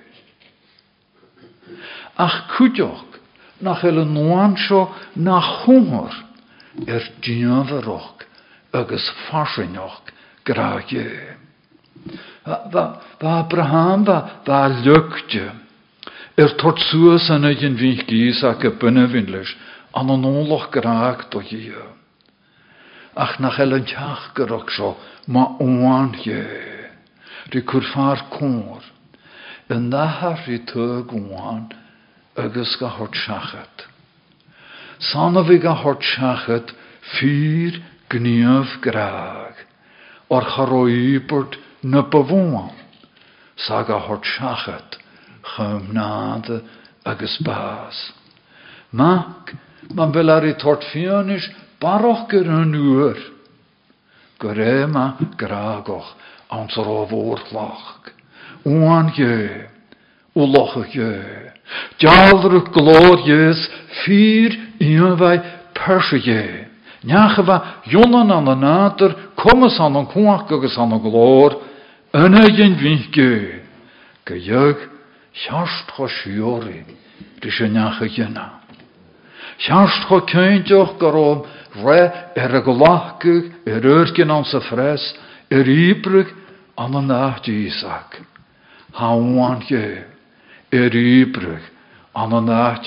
Ach 2.15 2.47
cwdioch, 2.55 3.19
nach 3.59 3.83
sio 4.55 4.87
na 5.15 5.41
chwngor, 5.41 6.13
er 6.87 7.03
dianfaroch 7.21 8.28
agus 8.73 9.11
farsinioch 9.29 10.01
gra 10.45 10.81
je. 10.87 11.35
Wa 12.45 13.01
Abraham 13.21 14.05
wa 14.05 14.19
wa 14.45 14.67
lukte. 14.67 15.51
Er 16.37 16.55
tot 16.57 16.79
suas 16.79 17.29
an 17.29 17.43
ygin 17.43 17.75
vich 17.75 18.07
ac 18.43 18.63
y 18.63 18.71
bynnyfinlis 18.79 19.55
an 19.93 20.09
an 20.09 20.25
oloch 20.25 20.71
graag 20.71 21.27
hier. 21.43 21.99
Ach 23.15 23.39
nach 23.39 23.59
el 23.59 23.73
yn 23.73 23.85
tiach 23.85 24.33
gyrog 24.35 24.71
so 24.71 24.95
ma 25.27 25.57
oan 25.59 26.13
je. 26.23 26.45
Ri 27.51 27.61
cwrfar 27.61 28.29
cwr. 28.31 28.83
Yn 29.69 29.89
nahar 29.89 30.47
i 30.47 30.59
tyg 30.69 31.11
oan 31.11 31.73
agus 32.37 32.77
ga 32.79 32.87
hort 32.87 33.15
siachat. 33.15 33.87
Sanna 34.99 35.43
vi 35.43 35.59
ga 35.59 35.73
hort 35.73 36.01
siachat 36.01 36.71
fyr 37.17 37.81
gniaf 38.09 38.79
graag. 38.81 39.55
Or 40.29 40.43
charoibert 40.43 41.57
na 41.83 42.03
bavúan, 42.03 42.75
sag 43.55 43.89
a 43.89 43.99
hort 43.99 44.23
siachat, 44.23 44.99
chymnade 45.55 46.61
agus 47.05 47.37
bás. 47.43 48.13
Mac, 48.91 49.55
man 49.93 50.11
vil 50.11 50.29
ar 50.29 50.45
i 50.45 50.53
tort 50.57 50.83
fianis 50.91 51.49
baroch 51.81 52.27
gyr 52.29 52.49
yn 52.59 52.75
uur. 52.75 53.17
Gyre 54.39 54.87
ma 54.87 55.17
gragoch 55.37 56.15
ans 56.49 56.77
ar 56.77 56.87
o 56.87 57.05
voorlach. 57.09 58.11
Oan 58.65 59.11
je, 59.15 59.67
o 60.35 60.45
loch 60.45 60.77
je. 60.93 61.13
Jalder 61.99 62.59
glor 62.73 63.21
jes, 63.27 63.69
fyr 64.03 64.57
ianwai 64.79 65.37
perse 65.73 66.19
je. 66.25 66.68
Nyache 67.03 67.41
wa 67.47 67.63
jonan 67.85 68.31
an 68.31 68.47
an 68.47 68.59
nader, 68.59 69.15
kommes 69.35 69.79
an 69.79 69.95
an 69.95 70.07
kuach 70.07 70.51
agus 70.51 70.77
an 70.77 70.91
an 70.91 70.99
glor, 70.99 71.55
siarst 75.33 75.91
cho 75.95 76.07
siori, 76.07 76.83
dy 77.39 77.49
sy'n 77.49 77.77
iach 77.79 78.01
y 78.03 78.09
gyna. 78.11 78.59
Siarst 79.63 80.07
cho 80.09 80.19
cyntioch 80.27 80.97
garom 80.99 81.45
re 81.85 82.33
er 82.35 82.59
er 83.65 83.79
yrgyn 83.79 84.31
an 84.31 84.43
sa 84.43 84.59
ffres, 84.59 85.15
er 85.49 85.63
an 86.75 86.95
y 86.95 87.01
nach 87.07 87.47
Isaac. 87.47 88.19
Hawan 88.91 89.63
gwe, 89.63 90.03
er 90.71 90.95
an 92.13 92.33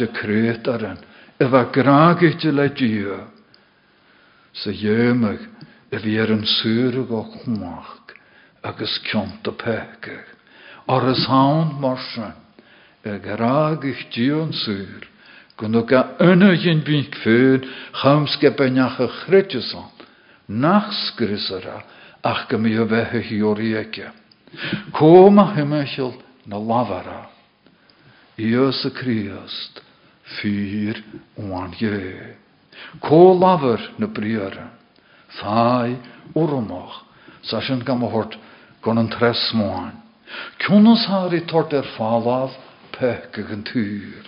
y 0.01 0.07
cretaren, 0.13 0.99
efo 1.41 1.65
gragig 1.73 2.45
le. 2.53 3.32
Sa 4.53 4.71
ymig, 4.71 5.41
y 5.93 5.99
fi 6.01 6.17
er 6.21 6.33
yn 6.33 6.45
sŵr 6.49 7.01
o 7.05 7.23
chwmach 7.33 7.93
agus 8.63 8.99
ciont 9.09 9.49
a 9.49 9.53
peke. 9.53 10.19
Ar 10.89 11.09
is 11.11 11.27
haun 11.27 11.81
marse, 11.81 12.33
e 13.05 13.19
garag 13.19 13.85
ich 13.85 14.07
dion 14.15 14.53
sur, 14.53 15.07
gun 15.57 15.79
ga 15.87 16.17
ynne 16.21 16.53
jyn 16.57 16.85
bink 16.85 17.17
fyr, 17.23 17.65
chamske 18.03 18.51
benach 18.57 19.01
a 19.01 19.09
chrytjusan, 19.09 19.91
nachskrisara, 20.49 21.83
ach 22.23 22.49
hymechel 25.57 26.15
na 26.47 26.59
lavara, 26.59 27.31
Ios 28.39 28.85
y 28.85 28.91
Christ, 28.91 29.83
fyr 30.41 31.03
oan. 31.37 31.75
Laver 33.03 33.81
na 33.99 34.07
briare, 34.07 34.71
fai 35.41 35.97
urmach, 36.35 37.05
sa 37.43 37.61
sy'n 37.61 37.85
gam 37.85 38.03
hort 38.03 38.37
gon 38.83 38.99
an 38.99 39.09
tres 39.09 39.53
máin. 39.55 40.03
Cúnas 40.61 41.07
háir 41.07 41.47
tort 41.47 41.73
ar 41.73 41.87
fáláh 41.97 42.53
pech 42.93 43.39
an 43.39 43.63
túr. 43.63 44.25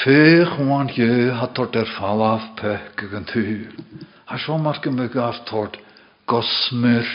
Fé 0.00 0.44
chuáin 0.52 0.88
je 0.96 1.32
hat 1.32 1.54
tort 1.54 1.76
ar 1.76 1.88
fáláh 1.96 2.54
pech 2.56 3.14
an 3.14 3.24
túr. 3.24 3.72
A 4.26 4.38
seo 4.38 4.58
mar 4.58 4.78
go 4.82 4.90
me 4.90 5.08
gaf 5.08 5.44
tort 5.44 5.76
gosmur 6.26 7.06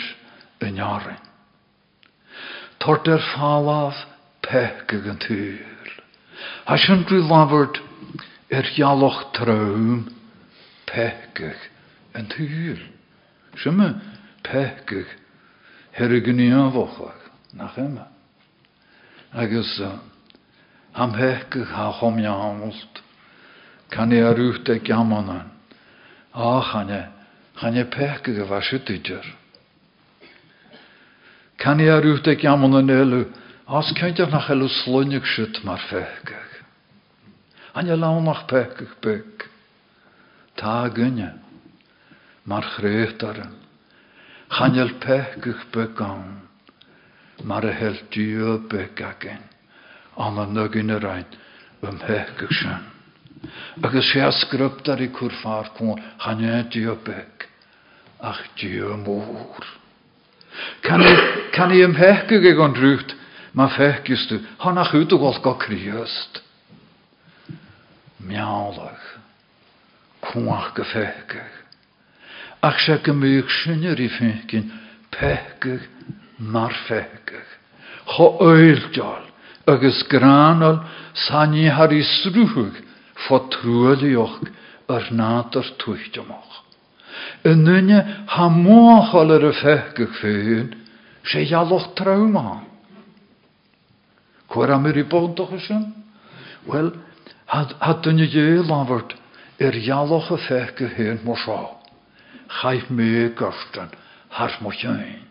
yn 0.61 0.77
jarin. 0.77 1.21
Tort 2.79 3.07
ar 3.07 3.23
fáláh 3.35 3.95
pech 4.41 4.93
an 4.93 5.19
túr. 5.19 5.74
Sy'n 6.67 7.05
dwi 7.07 7.21
laford 7.23 7.79
er 8.51 8.67
jaloch 8.75 9.31
traum 9.33 10.09
pech 10.85 11.41
an 12.15 12.27
túr. 12.27 12.79
Simme 13.55 14.01
pechgych 14.43 15.09
her 15.91 16.11
y 16.11 16.19
gynniafochach 16.21 17.31
nach 17.53 17.77
yma. 17.77 18.07
Agus 19.33 19.79
ham 20.93 21.13
pechgych 21.13 21.71
ha 21.71 21.91
chom 21.99 22.19
iawnst. 22.19 23.01
Can 23.89 24.11
i 24.11 24.19
arwcht 24.19 24.69
ag 24.69 24.89
iamonan. 24.89 25.51
A 26.33 26.61
chane, 26.61 27.11
chane 27.59 27.85
pechgych 27.85 28.41
a 28.41 28.45
fasydidjar. 28.45 29.25
Can 31.57 31.79
i 31.79 31.87
arwcht 31.87 32.27
ag 32.27 32.43
iamonan 32.43 32.89
elu, 32.91 33.25
as 33.67 33.93
kentjach 33.93 34.29
nach 34.29 34.49
elu 34.49 34.69
slunnig 34.69 35.25
syt 35.25 35.63
mar 35.63 35.81
pechgych. 35.89 36.63
Anja 37.73 37.95
launach 37.95 38.45
pechgych 38.47 38.95
bek. 39.01 39.49
Ta 40.55 40.87
gynne 40.89 41.39
mar 42.45 42.63
chréchtaren. 42.63 43.65
Chanel 44.49 44.89
pechgych 44.99 45.65
began, 45.71 46.41
mar 47.43 47.65
a 47.65 47.71
hel 47.71 47.97
dio 48.11 48.59
begagen, 48.59 49.41
an 50.15 50.57
rein, 51.01 51.25
um. 51.81 51.99
Agus 53.83 54.05
sé 54.13 54.31
sgruptar 54.31 54.99
cwn, 54.99 56.01
chanel 56.19 56.63
dio 56.69 56.95
beg, 56.95 57.49
ach 58.21 58.41
dio 58.55 58.95
môr. 58.97 59.65
Kan 60.81 61.71
i 61.71 61.81
ym 61.83 61.95
hechgych 61.95 62.51
ag 62.51 62.59
on 62.59 62.73
drwgt, 62.73 63.15
ma 63.55 63.69
fechgys 63.71 64.27
du, 64.27 64.39
han 64.59 64.77
ach 64.77 64.93
ut 64.93 65.13
og 65.15 65.23
go 65.43 65.55
kriöst. 65.55 66.41
Miawlach, 68.19 69.05
cwach 70.21 70.73
gefechgych. 70.75 71.55
Ach 72.61 72.79
se 72.79 72.97
gymwych 73.03 73.51
synnwyr 73.61 74.01
i 74.01 74.09
ffynkin 74.09 74.71
pechgych 75.13 75.87
mar 76.39 76.73
fechgych. 76.87 77.51
Cho 78.05 78.27
oildol, 78.43 79.23
agus 79.67 80.03
granal 80.09 80.83
sanni 81.13 81.69
har 81.69 81.93
i 81.93 82.03
srúhug 82.03 82.75
fá 83.27 83.39
trúalioch 83.53 84.41
ar 84.91 85.07
ha 88.27 88.49
móchal 88.49 89.31
ar 89.31 89.47
y 89.47 89.53
fechgych 89.63 90.15
féin, 90.19 90.73
sé 91.23 91.47
jaloch 91.47 91.93
trauma. 91.95 92.65
Cwar 94.55 94.71
am 94.71 94.85
yr 94.87 95.01
i 95.01 95.03
bodach 95.03 95.51
ysyn? 95.51 95.89
Wel, 96.71 96.93
had, 97.51 97.75
had 97.83 97.99
dyn 98.05 98.23
i 98.23 98.29
dje 98.31 98.63
lafart 98.63 99.17
er 99.59 99.75
jaloch 99.83 100.31
y 100.31 100.39
fechgych 100.45 100.95
hyn 100.95 101.19
mor 101.27 101.35
sio. 101.43 101.75
Chaif 102.61 102.87
me 102.87 103.27
gyrsten, 103.35 103.91
har 104.31 104.55
mo 104.63 104.71
sjöin. 104.71 105.27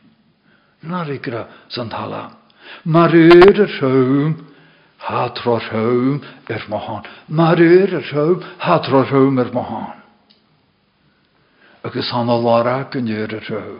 Nar 0.84 1.08
i 1.08 1.16
gra 1.24 1.46
san 1.72 1.88
tala. 1.88 2.34
Mar 2.84 3.16
er 3.16 3.48
y 3.48 3.64
rhwm, 3.64 4.36
ha 5.08 5.28
tro 5.32 5.56
rhwm 5.56 6.20
er 6.52 6.68
mohan. 6.68 7.08
Mar 7.28 7.56
er 7.56 7.96
tro 8.04 9.04
rhwm 9.08 9.40
er 9.40 9.52
mohan. 9.56 10.04
agus 11.84 12.10
han 12.12 12.28
lara 12.28 12.88
gan 12.90 13.08
yr 13.08 13.32
y 13.36 13.40
rhyw. 13.44 13.76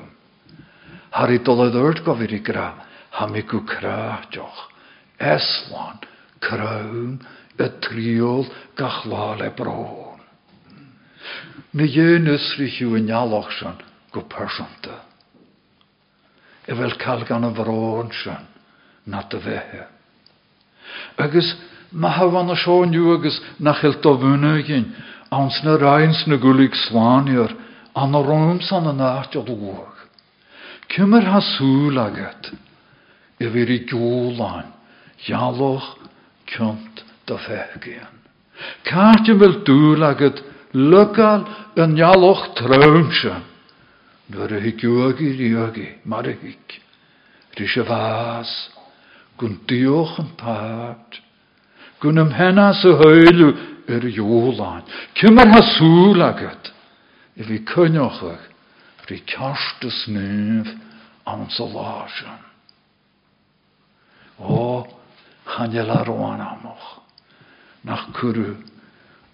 Har 1.17 1.31
i 1.33 1.39
doledd 1.45 1.77
yrd 1.77 2.01
gofir 2.05 2.33
i 2.33 2.41
gra, 2.45 2.69
ha 3.17 3.27
gw 3.29 3.61
craadioch. 3.69 4.74
Eswan, 5.19 6.01
crawn, 6.41 7.19
y 7.59 7.69
triol 7.81 8.49
gachlal 8.79 9.45
e 9.47 9.51
bron. 9.55 10.21
Ny 11.75 11.87
yw'n 11.91 12.31
ysri 12.35 12.69
hiw 12.71 12.97
yn 12.99 13.11
ialoch 13.11 13.51
sy'n 13.59 13.79
gw 14.15 14.25
persanta. 14.31 15.01
E 16.67 16.75
fel 16.75 16.97
cael 17.03 17.25
gan 17.29 17.47
y 17.47 17.53
fron 17.55 18.11
sy'n 18.15 18.47
na 19.11 19.23
dy 19.31 19.41
fehe. 19.43 19.87
Agus 21.19 21.55
ma 21.93 22.11
hafan 22.15 22.51
y 22.51 22.59
sio'n 22.59 22.95
yw 22.95 23.15
agus 23.17 23.41
na 23.59 23.75
chael 23.79 23.99
dofynygyn, 24.03 24.91
ans 25.35 25.63
na 25.65 25.77
rhains 25.79 26.27
na 26.27 26.39
an 27.95 28.13
rom 28.13 28.61
san 28.61 28.87
an 28.87 29.01
áte 29.01 29.39
dúach. 29.47 29.95
Cymmer 30.91 31.23
ha 31.23 31.41
súl 31.41 31.99
agat, 31.99 32.51
i 33.39 33.47
vir 33.47 33.71
i 33.71 33.79
gjúlain, 33.87 34.74
jaloch 35.27 35.97
kjönt 36.47 37.05
da 37.27 37.37
fegin. 37.37 38.15
Karte 38.85 39.35
vil 39.41 39.65
dúl 39.65 40.03
agat, 40.03 40.43
lukal 40.73 41.47
en 41.77 41.97
jaloch 41.97 42.55
traumse. 42.55 43.35
Nur 44.29 44.53
er 44.53 44.61
hik 44.61 44.83
jögi 44.83 45.31
jögi, 45.37 45.89
mar 46.05 46.25
hik. 46.25 46.81
Rische 47.59 47.83
vas, 47.89 48.71
gun 49.39 49.61
dioch 49.69 50.19
en 50.19 50.31
paart. 50.37 51.21
Gun 52.01 52.19
am 52.19 52.31
henna 52.31 52.73
se 52.75 52.89
heulu 52.89 53.55
er 53.89 54.03
júlain. 54.09 54.83
Cymmer 55.15 55.49
ha 55.49 55.61
súl 55.77 56.23
agat, 56.23 56.73
i 57.37 57.43
bhí 57.43 57.65
cyniochach 57.65 58.51
bhí 59.07 59.21
cearsta 59.27 59.91
snuh 59.91 60.69
an 61.27 61.49
sa 61.51 61.65
láise. 61.65 62.33
Arháin 65.47 66.41
amach, 66.41 67.01
nach 67.85 68.13
curú 68.13 68.57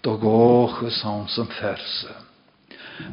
do 0.03 0.17
gáchas 0.17 1.05
an 1.05 1.27
san 1.27 1.47
ferse. 1.47 2.13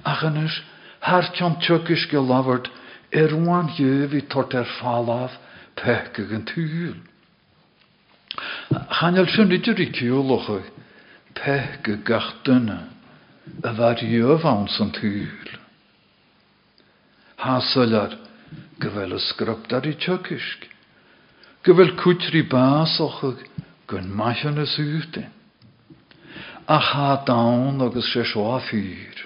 Achanis, 0.05 0.61
haar 1.01 1.33
tjan 1.35 1.61
tjukis 1.61 2.09
ge 2.11 2.19
lavert, 2.19 2.69
er 3.13 3.35
wan 3.35 3.69
jövi 3.77 4.23
tort 4.29 4.55
er 4.55 4.67
fallaf, 4.81 5.33
pekig 5.77 6.33
en 6.33 6.45
tuul. 6.45 6.97
Chanel 8.91 9.29
sin 9.29 9.53
idir 9.53 9.81
i 9.81 9.89
pekig 11.35 12.05
gach 12.05 12.33
dunne, 12.45 12.89
a 13.63 13.73
san 14.69 14.91
túl. 14.93 15.49
Hásalar 17.39 18.19
go 18.81 18.89
bhfuil 18.91 19.15
a 19.15 19.19
sgruptar 19.19 19.87
i 19.87 19.95
go 21.65 21.75
bhfuil 21.75 21.97
cútri 22.01 22.43
básochag 22.43 23.45
gon 23.87 24.09
maichan 24.15 24.59
is 24.59 24.79
úte. 24.79 25.25
A 26.69 26.79
cha 26.81 27.25
dán 27.25 27.81
agus 27.81 28.13
sé 28.13 28.25
seo 28.25 28.59
fír, 28.71 29.17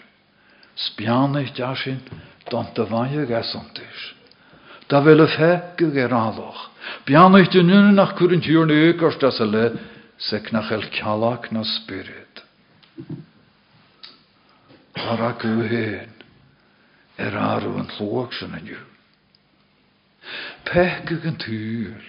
spianich 0.76 1.54
deasin 1.54 2.00
don 2.50 2.66
de 2.74 2.84
bhaine 2.84 3.26
gasantis. 3.26 4.14
Da 4.88 5.00
bhfuil 5.00 5.24
a 5.24 5.28
fe 5.28 5.50
go 5.76 5.90
gerádoch, 5.90 6.72
Bianich 7.04 7.50
de 7.50 7.62
nunne 7.62 7.92
nach 7.94 8.14
curint 8.16 8.44
dúr 8.44 8.66
na 8.66 8.74
ökars 8.74 9.18
das 9.18 9.40
a 9.40 9.44
le, 9.44 9.78
cealach 10.90 11.50
na 11.50 11.62
spirit. 11.64 12.42
Ar 14.94 15.22
ac 15.30 15.44
yw 15.44 15.62
hyn, 15.66 16.12
er 17.18 17.34
yn 18.58 18.68
yw. 18.70 18.82
Pechgyg 20.68 21.26
yn 21.26 21.38
tŵl, 21.42 22.04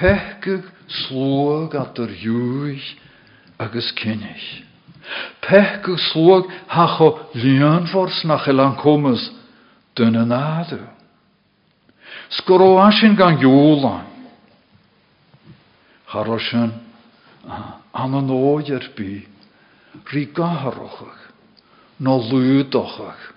pechgyg 0.00 0.64
slwag 1.04 1.76
at 1.76 2.00
yr 2.00 2.12
ywch 2.16 2.88
agus 3.60 3.92
cynnych. 4.00 4.48
Pechgyg 5.44 6.00
slwag 6.10 6.48
hach 6.72 7.00
o 7.04 7.10
lianfors 7.36 8.22
nach 8.24 8.48
elan 8.48 8.78
yn 10.16 10.32
adw. 10.32 10.80
Sgoro 12.40 12.78
asyn 12.80 13.18
gan 13.18 13.40
ywlan. 13.42 14.06
Charosyn, 16.10 16.72
an 17.46 18.16
yn 18.18 18.32
oed 18.34 18.70
er 18.74 18.86
bi, 18.96 19.20
rhi 20.10 20.24
gaharochach 20.34 21.30
nó 22.00 22.16
lúdachach 22.16 23.34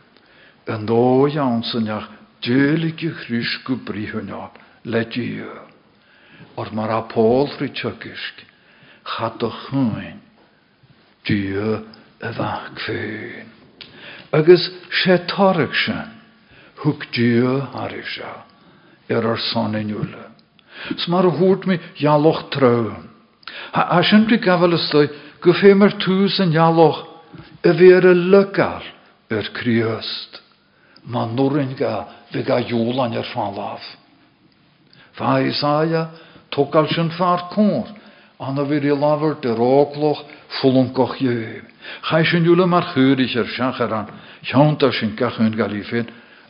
an 0.67 0.85
dó 0.87 1.27
ansanneach 1.27 2.07
délige 2.41 3.11
chrís 3.19 3.59
go 3.65 3.75
bríhuneá 3.75 4.51
le 4.85 5.03
dí. 5.05 5.43
Or 6.55 6.71
mar 6.71 6.91
a 6.91 7.01
pólri 7.03 7.69
tukisk 7.69 8.45
chat 9.05 9.43
a 9.43 9.49
chuin 9.49 10.19
dí 11.25 11.57
a 12.21 12.31
bhaach 12.31 12.79
féin. 12.85 13.47
Agus 14.31 14.71
sé 15.03 15.17
tarach 15.27 15.75
sin 15.85 16.09
thug 16.81 17.05
dí 17.11 17.41
harir 17.73 18.05
se 18.05 18.23
ar. 18.23 18.45
S 20.97 21.07
mar 21.07 21.25
a 21.25 21.31
mi. 21.67 21.79
Ha 23.73 23.81
a 23.97 24.03
sin 24.03 24.25
bli 24.25 24.37
gafel 24.37 24.73
ystoi 24.77 25.07
go 25.41 25.53
fémer 25.53 25.97
tús 25.99 26.39
an 26.39 26.51
jaloch 26.51 27.03
y 27.63 27.71
fyr 27.79 28.05
y 28.11 28.13
lygar 28.31 28.83
yr 29.29 29.49
criöst. 29.53 30.41
Ma 31.05 31.25
nwrin 31.25 31.75
ga 31.75 32.05
fe 32.31 32.43
ga 32.43 32.59
júlan 32.61 33.13
er 33.13 33.27
fan 33.33 33.55
laf. 33.55 33.83
Fa 35.17 35.39
Isaia 35.41 36.09
tókal 36.53 36.87
sin 36.87 37.09
far 37.17 37.49
kór. 37.49 37.87
Anna 38.39 38.63
i 38.63 38.91
laver 38.91 39.35
de 39.41 39.55
rókloch 39.55 40.23
fulunkoch 40.61 41.17
jöu. 41.21 41.61
Chai 42.01 42.25
sin 42.25 42.45
júle 42.45 42.65
mar 42.65 42.93
churig 42.93 43.35
er 43.35 43.47
seacharan. 43.47 44.07
Sjaunta 44.43 44.91
sin 44.91 45.15
gachun 45.15 45.55
galifin. 45.55 46.07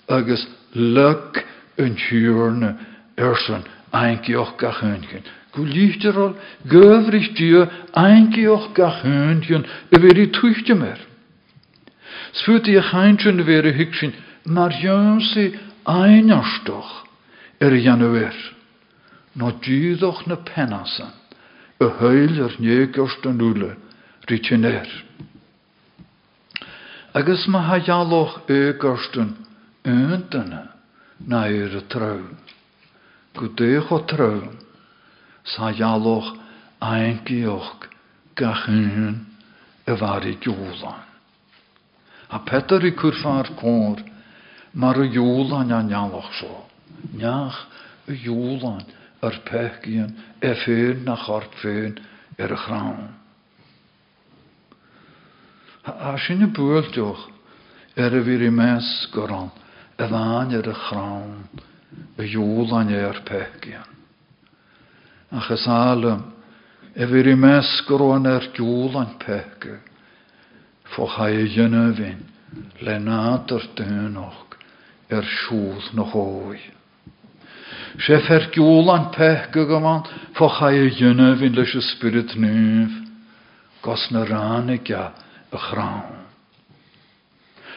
Agus 0.07 0.47
luk 0.73 1.43
yn 1.77 1.95
hjúrne 1.95 2.75
ersen 3.17 3.63
einkioch 3.91 4.57
gachunkin. 4.57 5.23
Gulíchterol 5.53 6.35
göfrich 6.65 7.33
dio 7.37 7.67
einkioch 7.93 8.73
gachunkin 8.73 9.65
yfir 9.91 10.17
i 10.17 10.27
tuchte 10.31 10.75
mer. 10.75 10.99
Sfut 12.33 12.67
i 12.67 12.79
chaintjun 12.81 13.45
vere 13.45 13.73
hiksin 13.73 14.13
mar 14.45 14.71
jönssi 14.71 15.53
einarstoch 15.85 17.05
er 17.59 17.73
januer. 17.73 18.33
No 19.33 19.51
djudoch 19.51 20.25
na 20.27 20.35
penasan. 20.35 21.11
Y 21.79 21.89
heil 21.99 22.39
er 22.45 22.53
njögorst 22.59 23.25
an 23.25 23.41
ule 23.41 23.75
ritjener. 24.29 24.87
Agus 27.13 27.47
ma 27.47 27.59
ha 27.61 27.77
jaloch 27.77 28.41
ögorsten 28.47 29.35
öntene 29.83 30.69
na 31.27 31.47
ure 31.47 31.81
traun. 31.87 32.37
Gudech 33.33 33.91
o 33.91 33.99
traun 33.99 34.57
sa 35.43 35.71
jaloch 35.71 36.37
einkioch 36.79 37.89
gachun 38.35 39.25
y 39.87 39.93
var 39.99 40.25
i 40.25 40.37
júlan. 40.41 41.03
A 42.29 42.39
Peter 42.39 42.85
i 42.85 42.91
curfar 42.91 43.49
cór 43.57 43.99
júlan 45.13 45.71
a 45.71 45.81
y 48.07 48.13
júlan 48.25 48.85
ar 49.23 49.39
pechgian 49.47 50.13
e 50.41 50.53
féin 50.63 51.03
na 51.07 51.15
chart 51.25 51.55
féin 51.61 51.97
ar 52.39 52.55
y 52.55 52.59
chrawn. 52.65 53.11
A 55.83 56.15
sin 56.25 56.45
y 56.45 56.49
bwyltioch 56.55 57.27
er 57.99 58.15
y 58.19 58.23
fyr 58.27 58.47
i 58.47 58.51
mes 58.51 58.91
goron 59.15 59.51
y 59.97 60.09
fan 60.11 60.53
ar 60.59 60.69
y 60.69 60.77
chrawn 60.85 61.41
júlan 62.33 62.93
ar 62.99 63.23
pechgian. 63.27 63.89
Achas 65.33 65.65
alum, 65.67 66.21
e 66.93 67.05
vir 67.09 67.31
i 67.31 67.33
mesgron 67.35 68.27
er 68.29 68.51
djúlan 68.53 69.15
peke, 69.21 69.79
fo 70.93 71.07
chai 71.15 71.47
le 72.85 72.97
er 75.09 75.25
siwdd 75.25 75.93
no 75.97 76.05
hoi. 76.13 76.59
Se 77.99 78.17
fer 78.25 78.49
peke 79.13 79.65
gaman, 79.69 80.01
fo 80.33 80.49
chai 80.49 80.89
ynnyfin 80.89 81.53
leis 81.53 81.75
y 81.75 81.81
spirit 81.81 82.33
nyf, 82.35 82.91
gos 83.83 84.11
na 84.11 84.23
ranig 84.25 84.89
ja 84.89 85.11
y 85.51 85.57
chrawn. 85.57 86.23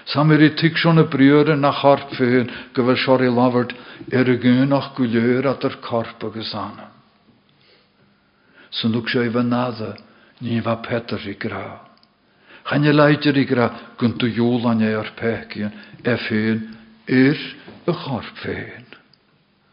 Samir 0.06 0.40
i 0.40 0.54
tig 0.56 0.76
schon 0.76 0.98
y 0.98 1.04
briore 1.04 1.56
na 1.56 1.72
charp 1.72 2.14
fy'n 2.16 2.48
gyfer 2.72 2.96
sior 2.96 3.24
i 3.26 3.28
laford 3.28 3.74
er 4.12 4.28
y 4.30 4.38
gyn 4.40 4.72
at 5.50 5.64
yr 5.66 5.76
corp 5.82 6.22
agos 6.24 6.54
anam. 6.54 6.92
Sy'n 8.70 8.94
lwg 8.94 9.10
sio 9.10 9.24
i 9.26 9.32
fy 9.34 9.42
nadda, 9.44 9.96
ni 10.40 10.60
fa 10.62 10.76
Peter 10.80 11.20
i 11.28 11.34
gra. 11.34 11.80
Chan 12.70 12.88
leidir 12.96 13.36
i. 18.46 18.86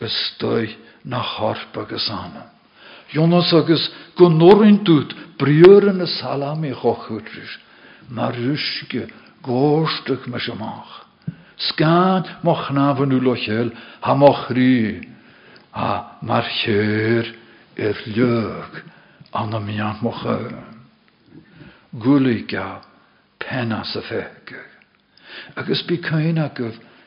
gjö. 0.00 0.06
Ystoi 0.06 0.76
na 1.04 1.22
charp 1.22 1.76
agus 1.76 2.10
anna. 2.10 2.50
Jonas 3.12 3.52
agus 3.52 3.90
go 4.16 4.28
norin 4.28 4.84
dút 4.84 5.14
briören 5.38 6.00
a 6.00 6.06
salami 6.06 6.72
chochutris. 6.72 7.58
Mar 8.08 8.32
ruske 8.32 9.10
górstuk 9.42 10.26
me 10.26 10.38
semach. 10.38 11.06
Na 12.72 12.94
uw 13.12 13.20
lochel, 13.20 13.72
ha 14.00 14.14
moch 14.14 14.50
ri, 14.50 15.08
ha 15.72 16.16
mar 16.22 16.44
cheur 16.44 17.24
er 17.76 17.96
leuk, 18.06 18.84
an 19.32 19.54
am 19.54 19.68
jan 19.68 19.96
moch 20.02 20.24
Gulika, 21.92 22.80
penna 23.38 23.84
sa. 23.84 24.00
Agus 25.56 25.82
guf, 25.86 26.74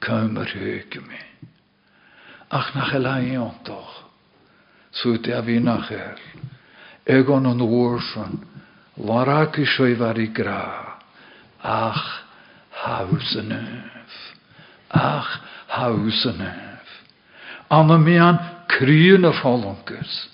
cymr 0.00 0.50
hyg 0.56 0.98
mi. 1.06 1.20
Ach 2.50 2.74
nach 2.74 2.94
elaion 2.94 3.54
doch, 3.64 4.04
sŵt 4.92 5.28
a 5.34 5.42
fi 5.42 5.58
nach 5.60 5.90
er, 5.90 6.18
egon 7.06 7.46
yn 7.50 7.62
wrson, 7.62 8.40
larak 8.96 9.58
i 9.58 9.66
sioi 9.66 9.96
far 9.98 10.18
i 10.18 10.28
gra, 10.32 10.98
ach, 11.62 12.04
hausenef. 12.84 14.14
Ach, 14.90 15.40
hausenef. 15.68 16.88
Anna 17.68 17.98
mi 17.98 18.18
an 18.18 18.38
kryene 18.68 19.32
fallonkus. 19.40 20.28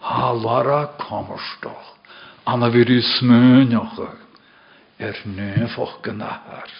Ha 0.00 0.32
lara 0.32 0.86
kommerstoch. 1.00 1.96
Anna 2.46 2.70
vir 2.70 2.90
i 2.90 3.00
smönjoche. 3.02 4.10
Er 4.98 5.16
nefoch 5.24 6.00
genahar. 6.02 6.70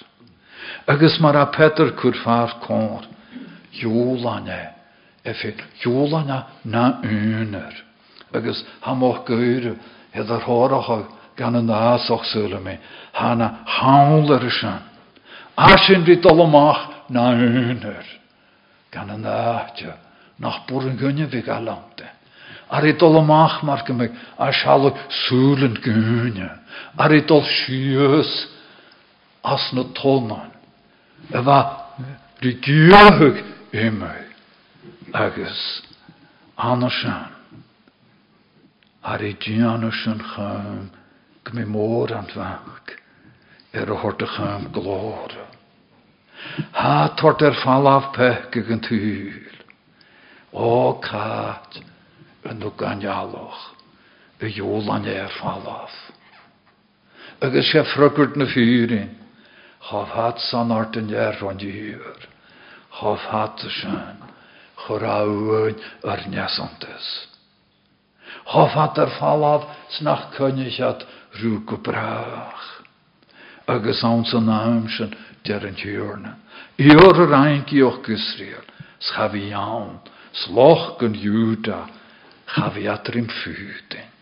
Agus 0.86 1.20
mar 1.20 1.36
a 1.36 1.46
Peter 1.46 1.92
kur 1.92 2.14
far 2.24 2.60
kor. 2.60 3.02
Jolane. 3.72 4.72
Efe 5.24 5.54
jolane 5.82 6.44
na 6.64 7.00
uner. 7.02 7.72
Agus 8.34 8.64
ha 8.80 8.94
moch 8.94 9.26
geure. 9.26 9.76
Hedar 10.12 10.42
horach 10.42 11.06
gan 11.36 11.54
yn 11.54 11.70
asoch 11.70 12.24
syle 12.24 12.60
mi. 12.60 12.78
Hana 13.12 13.58
hawler 13.64 14.44
ysyn. 14.48 14.82
Asyn 15.56 16.04
fi 16.04 16.16
dolomach 16.16 17.10
na 17.10 17.32
uner. 17.32 18.04
Gan 18.90 19.10
yn 19.10 19.24
aatio. 19.24 19.92
Nach 20.38 20.66
bwrn 20.66 20.98
gynnu 20.98 21.28
fi 21.28 21.42
galante. 21.42 22.06
Ar 22.70 22.84
i 22.84 22.92
gymig 23.84 24.12
a. 24.38 26.50
Ar 26.96 27.12
i 27.12 27.20
dol 27.26 27.44
as 29.44 29.72
na 29.72 29.82
tonan. 31.30 31.40
Efa 31.40 31.58
rigiahug 32.42 33.36
imau. 33.72 34.24
Agus 35.14 35.82
anashan. 36.56 37.30
Ar 39.02 39.22
i 39.22 39.34
dianashan 39.34 40.20
chym 40.34 40.90
gmi 41.44 41.64
môr 41.64 42.12
an 42.12 42.26
fach 42.26 42.96
er 43.72 43.90
a 43.90 43.96
hort 43.96 44.22
a 44.22 44.26
chym 44.26 44.72
glóra. 44.72 45.46
Ha 46.72 47.14
tort 47.16 47.42
er 47.42 47.54
an 48.70 48.80
tŵl. 48.80 49.54
O 50.52 51.00
cat 51.00 51.80
yn 52.44 52.62
o 52.62 52.70
ganjaloch 52.70 53.74
y 54.40 54.52
jólan 54.54 55.06
er 55.06 55.28
falaf. 55.40 55.92
Agus 57.40 57.70
sé 57.70 57.84
na. 58.36 59.08
Chof 59.86 60.08
hat 60.08 60.40
san 60.40 60.72
art 60.72 60.96
yn 60.96 61.12
er 61.14 61.38
van 61.40 61.58
dŵr. 61.60 62.26
Chof 62.98 63.22
hat 63.30 63.62
y 63.64 63.70
sy'n. 63.70 64.18
Chorawyn 64.84 65.78
ar. 66.04 67.06
Chof 68.48 68.74
hat 68.74 68.98
er 68.98 69.12
falaf 69.18 69.64
snach 69.96 70.28
cynnychad 70.36 71.06
rŵ 71.40 71.64
go 71.66 71.76
brach. 71.76 72.66
Agus 73.68 74.02
an 74.04 74.24
san 74.24 74.46
naamsen 74.46 75.14
der 75.44 75.66
an 75.66 75.76
tjörne. 75.76 76.36
Ior 76.78 77.16
yr 77.24 77.34
einki 77.34 77.82
och 77.82 78.08
Israel. 78.08 78.64
Schafi 79.00 79.50
jaun. 79.50 80.00
Sloch 80.32 80.98
fyten. 83.30 84.17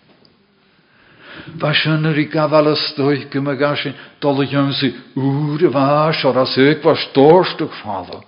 Fashion 1.60 2.06
er 2.06 2.18
i 2.18 2.26
gafal 2.30 2.72
ystoi 2.72 3.26
gym 3.30 3.48
ag 3.48 3.62
asin 3.62 3.94
dol 4.20 4.42
yw'n 4.44 4.72
si 4.76 4.92
ŵr 5.16 5.66
y 5.68 5.70
fas 5.72 6.24
o'r 6.28 6.42
as 6.42 6.56
ag 6.60 6.84
was 6.84 7.06
dorstwg 7.14 7.72
ffalo. 7.80 8.22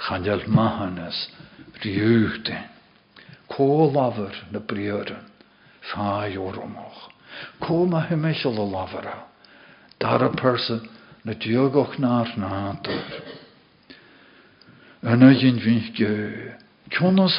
Chanel 0.00 0.46
mahanes 0.48 1.28
riwten. 1.82 2.64
Kólafur 3.50 4.34
na 4.50 4.60
briören. 4.60 5.26
Fai 5.92 6.36
o'r 6.36 6.58
omoch. 6.62 7.10
Koma 7.60 8.06
hymysl 8.08 8.58
o 8.58 8.66
lafara. 8.66 9.26
Dar 9.98 10.22
a 10.22 10.30
person 10.30 10.88
na 11.24 11.34
diogoch 11.34 11.98
nar 11.98 12.32
nátar. 12.36 13.22
Yna 15.02 15.30
yin 15.32 15.60
vich 15.60 15.94
ge. 15.96 16.54
Kjonos 16.90 17.38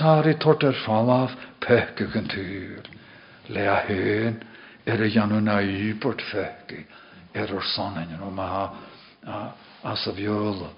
falaf 0.85 1.35
pekke 1.59 2.07
gan 2.13 2.27
tur. 2.27 2.83
Le 3.49 3.67
a 3.67 3.81
er 4.86 5.01
a 5.01 5.09
janu 5.09 5.41
na 5.41 5.59
of 10.07 10.17
yola. 10.17 10.73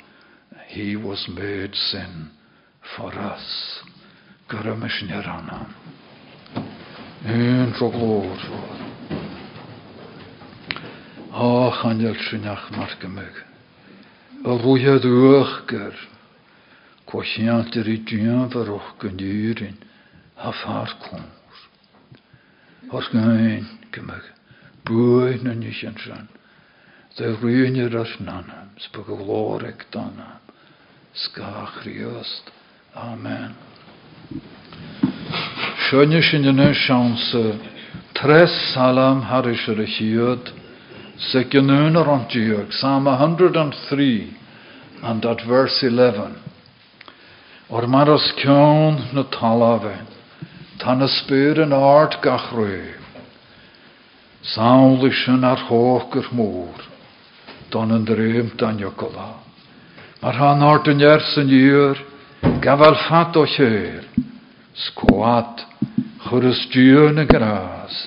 He 0.67 0.95
was 0.95 1.27
made 1.29 1.73
sin 1.75 2.29
for 2.95 3.13
us. 3.13 3.81
Gyrra 4.49 4.75
anam. 5.25 5.73
En 7.25 7.73
for 7.79 7.91
glor 7.91 8.37
for. 8.37 8.83
O, 11.33 11.71
chanel 11.81 12.15
synach 12.29 12.69
mar 12.71 12.91
gymig. 13.01 13.35
Y 14.43 14.57
rwyad 14.59 15.05
ywchgyr. 15.07 15.95
Cwasiant 17.07 17.75
yr 17.79 17.87
i 17.87 17.97
dian 18.03 18.51
fyr 18.51 18.73
o'ch 18.75 18.91
gynnyryn. 19.01 19.79
A 20.37 20.51
ffar 20.51 20.91
cwrs. 21.05 21.63
Hors 22.91 23.07
gain 23.13 23.82
gymig. 23.93 24.25
Bwy 24.87 25.39
na 25.43 25.53
nis 25.57 25.83
yn 25.87 25.97
rhan. 26.03 26.27
Dy 27.17 27.29
rwy'n 27.37 27.79
i'r 27.85 27.99
nanam. 28.19 28.73
Sbwg 28.87 29.13
o 29.13 29.19
gloreg 29.21 29.85
danam. 29.93 30.41
Skach 31.13 31.83
riost. 31.85 32.49
Amen. 32.97 33.53
Sjönne 35.87 36.21
sin 36.25 36.49
yn 36.49 36.59
chance. 36.73 37.43
Tres 38.17 38.53
salam 38.73 39.21
harish 39.29 39.67
ar 39.69 39.81
y 39.81 39.87
Psalm 42.69 43.05
103 43.05 44.37
and 45.03 45.25
at 45.25 45.45
verse 45.47 45.83
11. 45.83 46.39
Or 47.69 47.87
maros 47.87 48.33
cion 48.37 49.09
na 49.13 49.23
talave, 49.23 49.97
tan 50.79 51.01
yn 51.63 51.73
art 51.73 52.21
gachrwy. 52.23 53.02
Sawl 54.43 55.05
isyn 55.07 55.45
ar 55.47 55.61
yr 56.19 56.27
môr, 56.35 56.81
don 57.71 57.93
yn 57.95 58.03
drym 58.07 58.51
dan 58.59 58.81
iogola. 58.81 59.29
Mae'r 60.21 60.39
han 60.39 60.65
art 60.67 60.89
yn 60.91 61.03
ers 61.03 61.31
yn 61.39 61.53
i'r, 61.55 62.01
gafal 62.63 62.97
ffat 63.05 63.39
o 63.39 63.45
chyr, 63.55 64.03
sgwad, 64.87 65.63
chwrys 66.27 66.65
gras, 67.31 68.03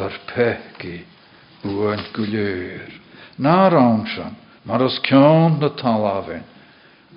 yr 0.00 0.16
pegi, 0.32 0.98
bwyn 1.62 2.08
gwlyr. 2.16 2.90
Na 3.38 3.68
rawn 3.68 4.04
sian, 4.14 4.36
Mar 4.66 4.82
os 4.82 4.98
cion 4.98 5.60
na 5.60 5.68
talafin, 5.68 6.42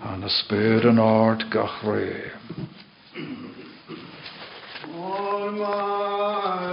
a 0.05 0.15
na 0.21 0.29
spyr 0.29 0.85
yn 0.91 0.99
ord 1.01 1.47
gach 1.49 1.79
rhaim. 1.81 2.67
O'r 4.93 5.49
mar 5.57 6.68